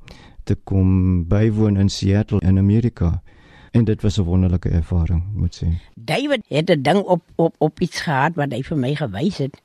te 0.48 0.56
kom 0.64 1.24
bywoon 1.28 1.78
in 1.78 1.90
Seattle 1.90 2.40
in 2.40 2.58
Amerika. 2.58 3.22
En 3.72 3.84
dit 3.84 4.02
was 4.02 4.18
'n 4.18 4.24
wonderlike 4.24 4.70
ervaring, 4.70 5.24
moet 5.34 5.64
sê. 5.64 5.68
David 5.96 6.44
het 6.48 6.70
'n 6.70 6.82
ding 6.82 7.00
op 7.00 7.22
op 7.36 7.56
op 7.58 7.80
iets 7.80 8.02
gehad 8.02 8.36
wat 8.36 8.52
hy 8.52 8.64
vir 8.64 8.78
my 8.78 8.96
gewys 8.96 9.38
het. 9.38 9.62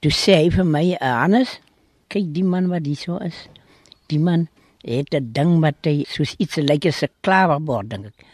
Toe 0.00 0.10
sê 0.10 0.36
hy 0.44 0.50
vir 0.50 0.64
my, 0.64 0.96
"Hannes, 1.00 1.58
kyk 2.08 2.32
die 2.32 2.44
man 2.44 2.68
wat 2.68 2.86
hier 2.86 2.96
so 2.96 3.16
is. 3.18 3.48
Die 4.08 4.18
man 4.18 4.48
het 4.84 5.14
'n 5.14 5.32
ding 5.32 5.60
wat 5.60 5.84
hy 5.84 6.04
soos 6.08 6.34
iets 6.38 6.56
lyk 6.56 6.86
as 6.86 7.02
'n 7.02 7.10
klawerbord 7.20 7.90
dink 7.90 8.06
ek. 8.06 8.26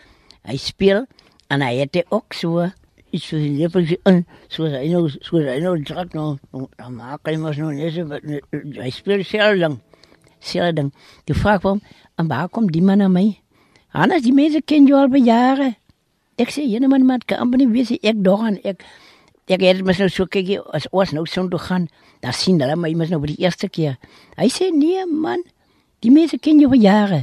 Hy 0.44 0.56
speel 0.56 1.06
en 1.48 1.60
hy 1.60 1.74
het 1.80 2.04
ook 2.10 2.32
so 2.34 2.70
iets 3.14 3.28
so 3.28 3.36
in 3.36 3.56
die 3.56 3.98
in 4.10 4.24
so 4.48 4.66
hy 4.66 4.88
nou 4.90 5.08
so 5.08 5.38
hy 5.38 5.58
nou 5.62 5.76
druk 5.82 6.14
nou 6.14 6.38
dan 6.50 6.96
maak 6.96 7.22
hy 7.28 7.36
mos 7.38 7.56
nou 7.60 7.70
net 7.72 7.94
so 7.94 8.82
hy 8.82 8.90
speel 8.90 9.22
sel 9.24 9.58
lang 9.60 9.78
sel 10.40 10.74
ding 10.74 10.90
die 11.30 11.36
vraag 11.38 11.62
hom 11.62 11.80
en 12.18 12.28
waar 12.28 12.48
kom 12.48 12.66
die 12.70 12.82
man 12.82 12.98
na 12.98 13.08
my 13.08 13.38
Hannes 13.94 14.24
die 14.26 14.34
mense 14.34 14.60
ken 14.66 14.88
jou 14.90 14.98
al 14.98 15.12
baie 15.12 15.22
jare 15.22 15.70
ek 16.42 16.50
sê 16.50 16.66
jy 16.66 16.82
man 16.90 17.06
met 17.06 17.26
company 17.30 17.68
wie 17.70 17.86
sê 17.86 18.00
ek 18.02 18.18
dog 18.26 18.42
aan 18.42 18.58
ek 18.64 18.82
ek 19.50 19.60
het 19.60 19.82
mos 19.84 20.00
nou 20.00 20.08
so 20.08 20.26
kyk 20.30 20.56
as 20.76 20.86
ons 20.92 21.12
nou 21.12 21.26
son 21.28 21.50
toe 21.52 21.60
gaan 21.60 21.88
dan 22.24 22.32
sien 22.32 22.60
hulle 22.60 22.76
my 22.80 22.92
mos 22.96 23.12
nou 23.12 23.20
vir 23.24 23.34
die 23.34 23.44
eerste 23.44 23.68
keer. 23.68 23.98
Hy 24.40 24.48
sê 24.52 24.70
nee 24.72 25.04
man 25.08 25.44
die 26.04 26.12
mense 26.12 26.38
ken 26.40 26.60
jou 26.60 26.70
al 26.72 26.80
jare. 26.80 27.20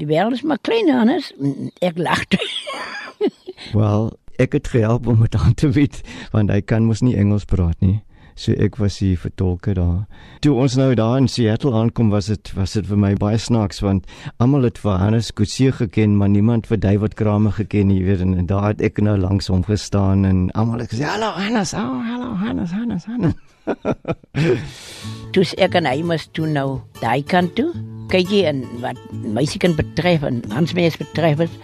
Die 0.00 0.08
wêreld 0.08 0.36
is 0.36 0.44
maar 0.44 0.60
klein 0.60 0.90
Hannes 0.92 1.32
ek 1.80 1.98
lag 2.00 2.24
Wel, 3.78 4.10
ek 4.42 4.56
het 4.58 4.68
gehelp 4.68 5.06
om 5.06 5.20
dit 5.22 5.36
aan 5.38 5.54
te 5.54 5.68
bied 5.72 6.00
want 6.32 6.50
hy 6.50 6.60
kan 6.60 6.84
mos 6.88 7.02
nie 7.04 7.16
Engels 7.16 7.48
praat 7.48 7.78
nie. 7.80 8.00
So 8.34 8.52
ek 8.52 8.78
was 8.80 8.98
die 9.02 9.14
vertolker 9.18 9.76
daar. 9.76 10.06
Toe 10.44 10.54
ons 10.64 10.76
nou 10.76 10.94
daar 10.98 11.18
in 11.20 11.28
Seattle 11.28 11.74
aankom 11.76 12.10
was 12.10 12.30
dit 12.32 12.52
was 12.56 12.72
dit 12.76 12.86
vir 12.88 12.98
my 12.98 13.12
baie 13.20 13.38
snaaks 13.38 13.82
want 13.84 14.08
almal 14.42 14.66
het 14.68 14.80
vir 14.82 14.98
Hannes 15.00 15.32
Kutse 15.36 15.72
geken 15.72 16.16
maar 16.16 16.32
niemand 16.32 16.66
vir 16.70 16.80
David 16.80 17.14
Kramer 17.14 17.52
geken 17.52 17.88
nie, 17.92 18.02
weet 18.04 18.24
en, 18.24 18.34
en 18.38 18.46
daar 18.46 18.72
het 18.72 18.82
ek 18.82 19.02
nou 19.04 19.16
langs 19.20 19.50
hom 19.52 19.64
gestaan 19.64 20.24
en 20.28 20.44
almal 20.58 20.84
het 20.84 20.92
gesê 20.94 21.08
hallo 21.08 21.32
Hannes, 21.36 21.74
oh, 21.74 22.00
hallo 22.08 22.34
Hannes, 22.40 22.72
Hannes, 22.72 23.04
Hannes. 23.04 23.34
Toe 25.32 25.44
ek 25.62 25.76
en 25.78 25.86
hy 25.88 26.02
mos 26.04 26.26
toe 26.36 26.48
nou 26.50 26.82
daai 27.00 27.22
kant 27.24 27.54
toe. 27.56 27.70
Kyk 28.12 28.28
jy 28.28 28.42
en 28.50 28.64
wat 28.82 28.98
meisiekind 29.24 29.78
betref 29.78 30.26
en 30.28 30.42
Hans 30.52 30.74
mens 30.76 30.98
betref 31.00 31.46
is, 31.46 31.54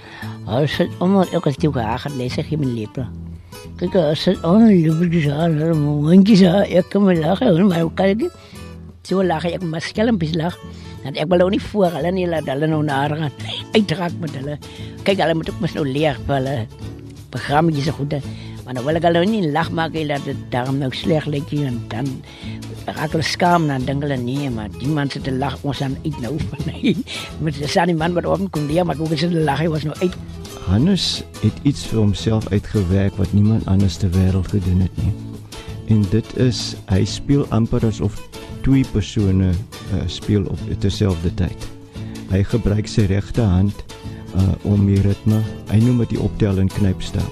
Hy 0.49 0.65
sê 0.73 0.87
omdat 1.05 1.35
ek 1.37 1.51
het 1.51 1.61
jou 1.61 1.75
gehaat 1.77 2.15
lees 2.17 2.39
ek 2.41 2.55
my 2.57 3.28
Kyk, 3.79 3.95
as 3.95 4.25
dit 4.27 4.41
on 4.43 4.65
liewe 4.67 5.07
jaar, 5.23 5.53
moentjie 5.79 6.41
sa 6.41 6.65
ek 6.67 6.89
kom 6.91 7.05
lag 7.15 7.39
en 7.47 7.69
my 7.71 7.85
kyk. 7.95 8.25
So 9.07 9.23
lag 9.23 9.45
ek 9.47 9.63
maar 9.63 9.85
skelm 9.87 10.17
bis 10.19 10.33
lag. 10.35 10.57
Dat 11.05 11.15
ek 11.15 11.29
wil 11.31 11.45
nou 11.45 11.53
nie 11.55 11.63
voor 11.63 11.95
hulle 11.95 12.11
nie 12.11 12.25
laat 12.27 12.51
hulle 12.51 12.67
nou 12.67 12.81
na 12.83 13.05
gaan 13.07 13.31
uitraak 13.77 14.17
met 14.19 14.35
hulle. 14.35 14.57
Kyk, 15.07 15.23
hulle 15.23 15.37
moet 15.39 15.53
ook 15.53 15.63
mos 15.63 15.77
nou 15.79 15.85
leer 15.87 16.19
vir 16.27 16.35
hulle 16.41 16.57
programmetjies 17.31 17.87
se 17.87 17.95
goede. 17.95 18.19
Maar 18.65 18.81
nou 18.81 18.85
wil 18.89 18.99
ek 18.99 19.07
hulle 19.07 19.23
nie 19.31 19.45
lag 19.55 19.71
maak 19.71 19.95
hê 19.95 20.03
dat 20.11 20.27
dit 20.27 20.41
daarom 20.51 20.83
nou 20.83 20.91
sleg 20.91 21.31
lyk 21.31 21.55
en 21.63 21.79
dan 21.95 22.11
raak 22.89 23.15
hulle 23.15 23.31
skaam 23.31 23.71
dan 23.71 23.87
dink 23.87 24.03
hulle 24.03 24.19
nee, 24.19 24.51
maar 24.51 24.75
die 24.81 24.91
man 24.91 25.07
sit 25.07 25.23
te 25.23 25.37
lag 25.39 25.55
ons 25.63 25.85
aan 25.87 25.95
uit 26.03 26.19
nou 26.19 26.35
van 26.51 26.75
hy. 26.75 26.97
Met 27.39 27.63
die 27.63 27.71
sanie 27.71 27.95
man 27.95 28.19
wat 28.19 28.27
op 28.27 28.43
kom 28.51 28.67
leer, 28.67 28.83
maar 28.83 28.99
hoe 28.99 29.15
hulle 29.15 29.47
lag 29.47 29.63
hy 29.63 29.71
was 29.71 29.87
nou 29.87 29.95
uit. 30.03 30.19
Hannes 30.69 31.23
het 31.41 31.55
iets 31.63 31.87
vir 31.89 31.99
homself 32.03 32.49
uitgewerk 32.53 33.17
wat 33.17 33.33
niemand 33.33 33.67
anders 33.67 33.97
ter 33.97 34.11
wêreld 34.13 34.51
gedoen 34.53 34.81
het 34.85 34.97
nie. 35.01 35.13
En 35.89 36.03
dit 36.13 36.37
is 36.37 36.77
hy 36.93 37.05
speel 37.09 37.47
amper 37.57 37.87
asof 37.89 38.19
twee 38.67 38.85
persone 38.93 39.49
uh, 39.49 40.03
speel 40.07 40.45
op 40.45 40.61
dieselfde 40.85 41.33
tyd. 41.41 41.69
Hy 42.29 42.43
gebruik 42.45 42.91
sy 42.91 43.07
regte 43.09 43.47
hand 43.49 43.81
uh, 44.37 44.45
om 44.69 44.85
die 44.85 45.01
ritme, 45.01 45.41
hy 45.73 45.81
noem 45.87 46.05
dit 46.05 46.13
die 46.19 46.21
optel 46.21 46.61
en 46.61 46.69
knypstel. 46.77 47.25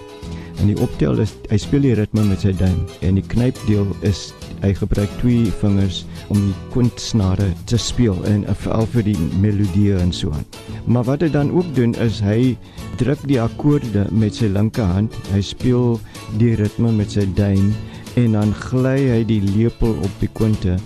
En 0.56 0.72
die 0.72 0.78
optel 0.80 1.20
is 1.20 1.36
hy 1.50 1.60
speel 1.60 1.84
die 1.84 1.96
ritme 2.00 2.24
met 2.24 2.46
sy 2.46 2.54
duim 2.56 2.86
en 3.04 3.20
die 3.20 3.26
knypdeel 3.36 3.92
is 4.08 4.30
hy 4.62 4.72
gebruik 4.76 5.10
twee 5.20 5.50
vingers 5.60 6.04
om 6.32 6.38
die 6.40 6.54
kwintsnare 6.74 7.48
te 7.70 7.78
speel 7.80 8.18
en 8.30 8.44
veral 8.62 8.88
vir 8.94 9.06
die 9.08 9.16
melodie 9.42 9.94
en 9.98 10.12
so 10.12 10.32
aan. 10.36 10.46
Maar 10.86 11.08
wat 11.10 11.24
hy 11.26 11.30
dan 11.34 11.52
ook 11.54 11.68
doen 11.76 11.94
is 12.04 12.20
hy 12.24 12.56
druk 13.00 13.22
die 13.28 13.40
akkoorde 13.42 14.06
met 14.10 14.38
sy 14.38 14.50
linkerhand. 14.52 15.14
Hy 15.32 15.42
speel 15.44 15.98
die 16.40 16.54
ritme 16.60 16.92
met 16.96 17.16
sy 17.16 17.26
duim 17.38 17.72
en 18.16 18.38
dan 18.38 18.54
gly 18.68 18.98
hy 19.10 19.20
die 19.28 19.42
lepel 19.44 19.96
op 20.04 20.22
die 20.22 20.30
kwinte 20.32 20.78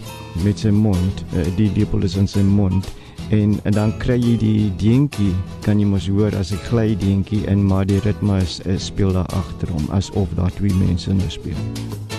met 0.45 0.63
sy 0.63 0.73
mond. 0.75 1.25
Uh, 1.35 1.47
die 1.59 1.71
lepel 1.77 2.07
is 2.07 2.19
in 2.19 2.31
sy 2.31 2.43
mond 2.47 2.89
en, 3.31 3.61
en 3.63 3.73
dan 3.73 3.93
kry 4.03 4.19
jy 4.19 4.35
die 4.41 4.71
dinkie 4.81 5.33
kan 5.65 5.79
jy 5.79 5.87
mos 5.87 6.09
hoor 6.11 6.35
as 6.39 6.51
ek 6.57 6.67
gly 6.73 6.89
dinkie 6.99 7.45
en 7.51 7.63
maar 7.63 7.87
die 7.87 8.01
ritme 8.07 8.41
is, 8.43 8.59
is 8.67 8.91
speel 8.91 9.15
daar 9.15 9.31
agter 9.39 9.71
hom 9.75 9.87
asof 9.97 10.35
daar 10.39 10.55
twee 10.59 10.75
mense 10.83 11.15
nou 11.15 11.31
speel. 11.31 12.10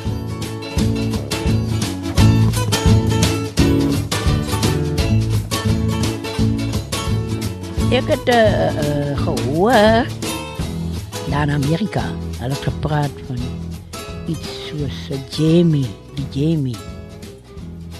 Ek 7.92 8.08
het 8.08 8.30
uh, 8.32 8.36
uh, 8.36 9.18
gehoor 9.20 10.08
daar 11.28 11.44
in 11.44 11.52
Amerika. 11.52 12.04
Hulle 12.40 12.54
het 12.56 12.64
gepraat 12.64 13.12
van 13.28 13.42
iets 14.32 14.48
soos 14.68 15.10
'n 15.12 15.20
Jamie, 15.36 15.90
die 16.16 16.28
Jamie. 16.32 16.78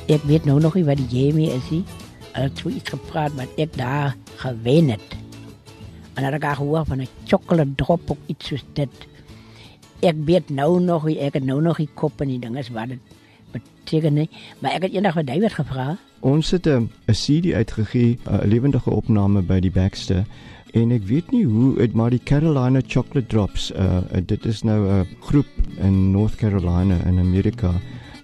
Ek 0.08 0.24
weet 0.24 0.46
nou 0.48 0.60
nog 0.60 0.80
nie 0.80 0.86
wat 0.88 0.96
die 0.96 1.12
Jamie 1.12 1.52
is 1.52 1.70
nie. 1.70 1.84
Hulle 2.32 2.48
het 2.48 2.58
so 2.58 2.70
iets 2.70 2.90
gepraat 2.90 3.36
wat 3.36 3.52
ek 3.58 3.76
daar 3.76 4.16
gewen 4.36 4.90
het. 4.90 5.08
En 6.14 6.24
dan 6.24 6.34
het 6.34 6.44
ek 6.44 6.56
gehoor 6.56 6.86
van 6.86 7.02
'n 7.02 7.08
chocolate 7.28 7.76
drop 7.76 8.10
of 8.10 8.18
iets 8.26 8.48
soos 8.48 8.64
dit. 8.74 8.96
Ek 10.00 10.16
weet 10.26 10.50
nou 10.50 10.80
nog, 10.80 11.06
nie, 11.06 11.20
ek 11.20 11.34
het 11.34 11.44
nou 11.44 11.62
nog 11.62 11.78
die 11.78 11.90
kop 11.94 12.22
en 12.22 12.28
die 12.28 12.40
ding 12.40 12.58
is 12.58 12.70
wat 12.70 12.88
dit 12.88 13.00
beteken 13.52 14.14
nie, 14.14 14.30
maar 14.60 14.72
ek 14.72 14.88
het 14.88 14.94
eendag 14.94 15.14
vir 15.14 15.26
David 15.26 15.54
gevra. 15.54 15.98
Ons 16.22 16.52
het 16.52 16.68
'n 16.68 16.90
'n 17.08 17.14
CD 17.14 17.54
uitgegee, 17.54 18.18
'n 18.26 18.48
lewendige 18.48 18.90
opname 18.90 19.42
by 19.42 19.60
die 19.60 19.72
Baxter 19.72 20.26
en 20.72 20.92
ek 20.92 21.04
weet 21.04 21.32
nie 21.32 21.46
hoe 21.46 21.76
dit 21.76 21.94
maar 21.94 22.10
die 22.10 22.24
Carolina 22.24 22.82
Chocolate 22.88 23.28
Drops, 23.28 23.72
uh, 23.72 24.00
dit 24.26 24.46
is 24.46 24.62
nou 24.64 24.88
'n 24.88 25.08
groep 25.20 25.52
in 25.78 26.12
North 26.12 26.36
Carolina 26.36 26.98
in 27.06 27.20
Amerika. 27.20 27.74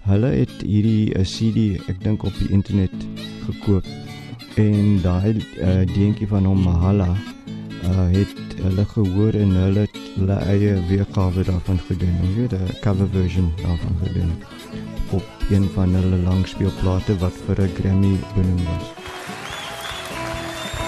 Hulle 0.02 0.26
het 0.26 0.62
hierdie 0.62 1.12
CD, 1.22 1.76
ek 1.88 2.00
dink 2.02 2.22
op 2.22 2.32
die 2.38 2.48
internet 2.50 2.94
gekoop 3.44 3.84
en 4.58 5.02
daai 5.02 5.36
uh, 5.60 5.86
deentjie 5.86 6.26
van 6.26 6.44
hom 6.44 6.62
Mahala 6.62 7.10
uh, 7.84 8.08
het 8.10 8.56
hulle 8.62 8.84
gehoor 8.84 9.34
en 9.38 9.50
hulle 9.50 9.84
het 9.86 9.98
hulle 10.16 10.38
eie 10.50 10.72
weergawe 10.88 11.44
daarvan 11.44 11.78
gedoen. 11.78 12.16
Jy 12.22 12.34
weet 12.40 12.52
'n 12.52 12.80
cover 12.80 13.08
version 13.08 13.52
daarvan 13.62 13.96
gedoen 14.02 14.32
op 15.10 15.22
een 15.50 15.70
van 15.74 15.94
hulle 15.94 16.16
langspeelplate 16.16 17.18
wat 17.18 17.32
vir 17.46 17.60
'n 17.62 17.74
Grammy 17.76 18.20
benoem. 18.34 18.66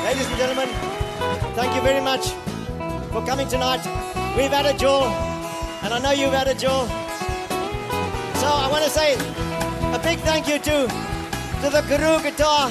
Ladies 0.04 0.26
and 0.26 0.38
gentlemen, 0.42 0.68
thank 1.54 1.72
you 1.74 1.82
very 1.82 2.02
much 2.02 2.24
for 3.12 3.22
coming 3.22 3.48
tonight. 3.48 3.82
We've 4.36 4.56
had 4.56 4.66
a 4.66 4.76
jaw, 4.76 5.02
and 5.82 5.94
I 5.94 5.98
know 5.98 6.12
you've 6.12 6.36
had 6.36 6.48
a 6.48 6.54
jaw. 6.54 6.86
So 8.40 8.46
I 8.46 8.68
want 8.70 8.84
to 8.84 8.90
say 8.90 9.16
a 9.92 9.98
big 9.98 10.18
thank 10.20 10.46
you 10.46 10.58
to 10.58 10.86
to 11.62 11.70
the 11.70 11.82
Guru 11.88 12.22
guitar 12.22 12.70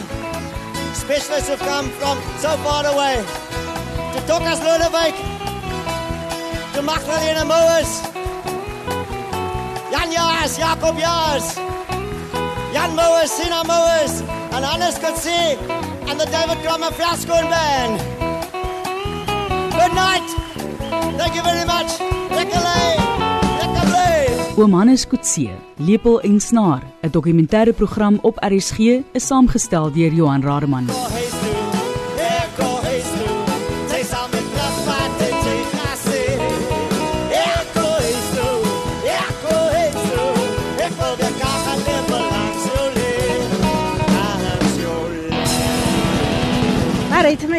specialists 0.94 1.50
who've 1.50 1.66
come 1.68 1.90
from 2.00 2.18
so 2.40 2.58
far 2.64 2.86
away. 2.86 3.16
To 4.14 4.20
Tokas 4.28 4.60
Lodewijk, 4.60 5.16
to 6.74 6.82
Magdalena 6.82 7.44
Moers, 7.46 8.09
Jan 10.10 10.42
Jaas, 10.42 10.58
Jacob 10.58 10.98
Jaas, 10.98 11.56
Jan 12.74 12.96
Moers, 12.96 13.30
Sina 13.30 13.64
Moers, 13.64 14.22
and 14.52 14.66
Hannes 14.66 14.98
Kutsi, 14.98 15.58
and 16.10 16.20
the 16.20 16.26
David 16.26 16.62
Drummer 16.64 16.92
Fiasco 16.92 17.34
Band. 17.34 18.00
Good 19.72 19.94
night. 19.94 20.28
Thank 21.18 21.36
you 21.36 21.44
very 21.44 21.66
much. 21.66 22.00
Lekkerlei. 22.30 22.98
Oom 24.58 24.74
Hannes 24.74 25.08
Kutse, 25.08 25.50
Lepel 25.78 26.20
en 26.22 26.40
Snaar, 26.40 26.84
'n 27.02 27.10
dokumentêre 27.12 27.74
program 27.74 28.20
op 28.22 28.38
RSG, 28.40 29.04
is 29.14 29.26
saamgestel 29.28 29.92
deur 29.92 30.14
Johan 30.14 30.42
Rademan. 30.42 30.86
Go 30.88 30.94
hey 30.94 31.19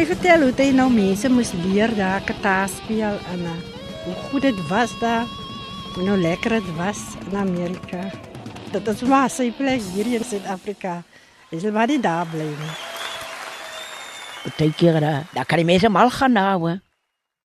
my 0.01 0.07
vertel 0.09 0.41
hoe 0.47 0.53
hy 0.57 0.71
nou 0.73 0.87
mense 0.89 1.29
moes 1.29 1.51
leer 1.61 1.91
daar 1.93 2.23
gitaar 2.25 2.69
speel 2.73 3.19
en 3.29 3.41
uh, 3.45 3.51
hoe 4.07 4.15
goed 4.31 4.47
dit 4.47 4.61
was 4.65 4.95
daar. 4.97 5.27
Hoe 5.93 6.05
nou 6.07 6.15
lekker 6.17 6.55
dit 6.57 6.69
was 6.73 7.03
in 7.27 7.35
Amerika. 7.37 8.07
Dit 8.73 8.87
is 8.89 9.03
maar 9.05 9.29
sy 9.29 9.51
plek 9.53 9.83
hier 9.93 10.09
in 10.09 10.25
Suid-Afrika. 10.25 11.03
Hy 11.51 11.59
sal 11.61 11.75
maar 11.75 11.91
nie 11.91 11.99
daar 12.01 12.25
bly 12.33 12.47
nie. 12.49 12.71
Partykeer 14.47 14.97
daar, 15.05 15.27
daar 15.35 15.45
kan 15.45 15.61
die 15.61 15.69
mense 15.69 15.93
mal 15.93 16.09
gaan 16.09 16.33
nou. 16.33 16.55
Hoor. 16.63 16.81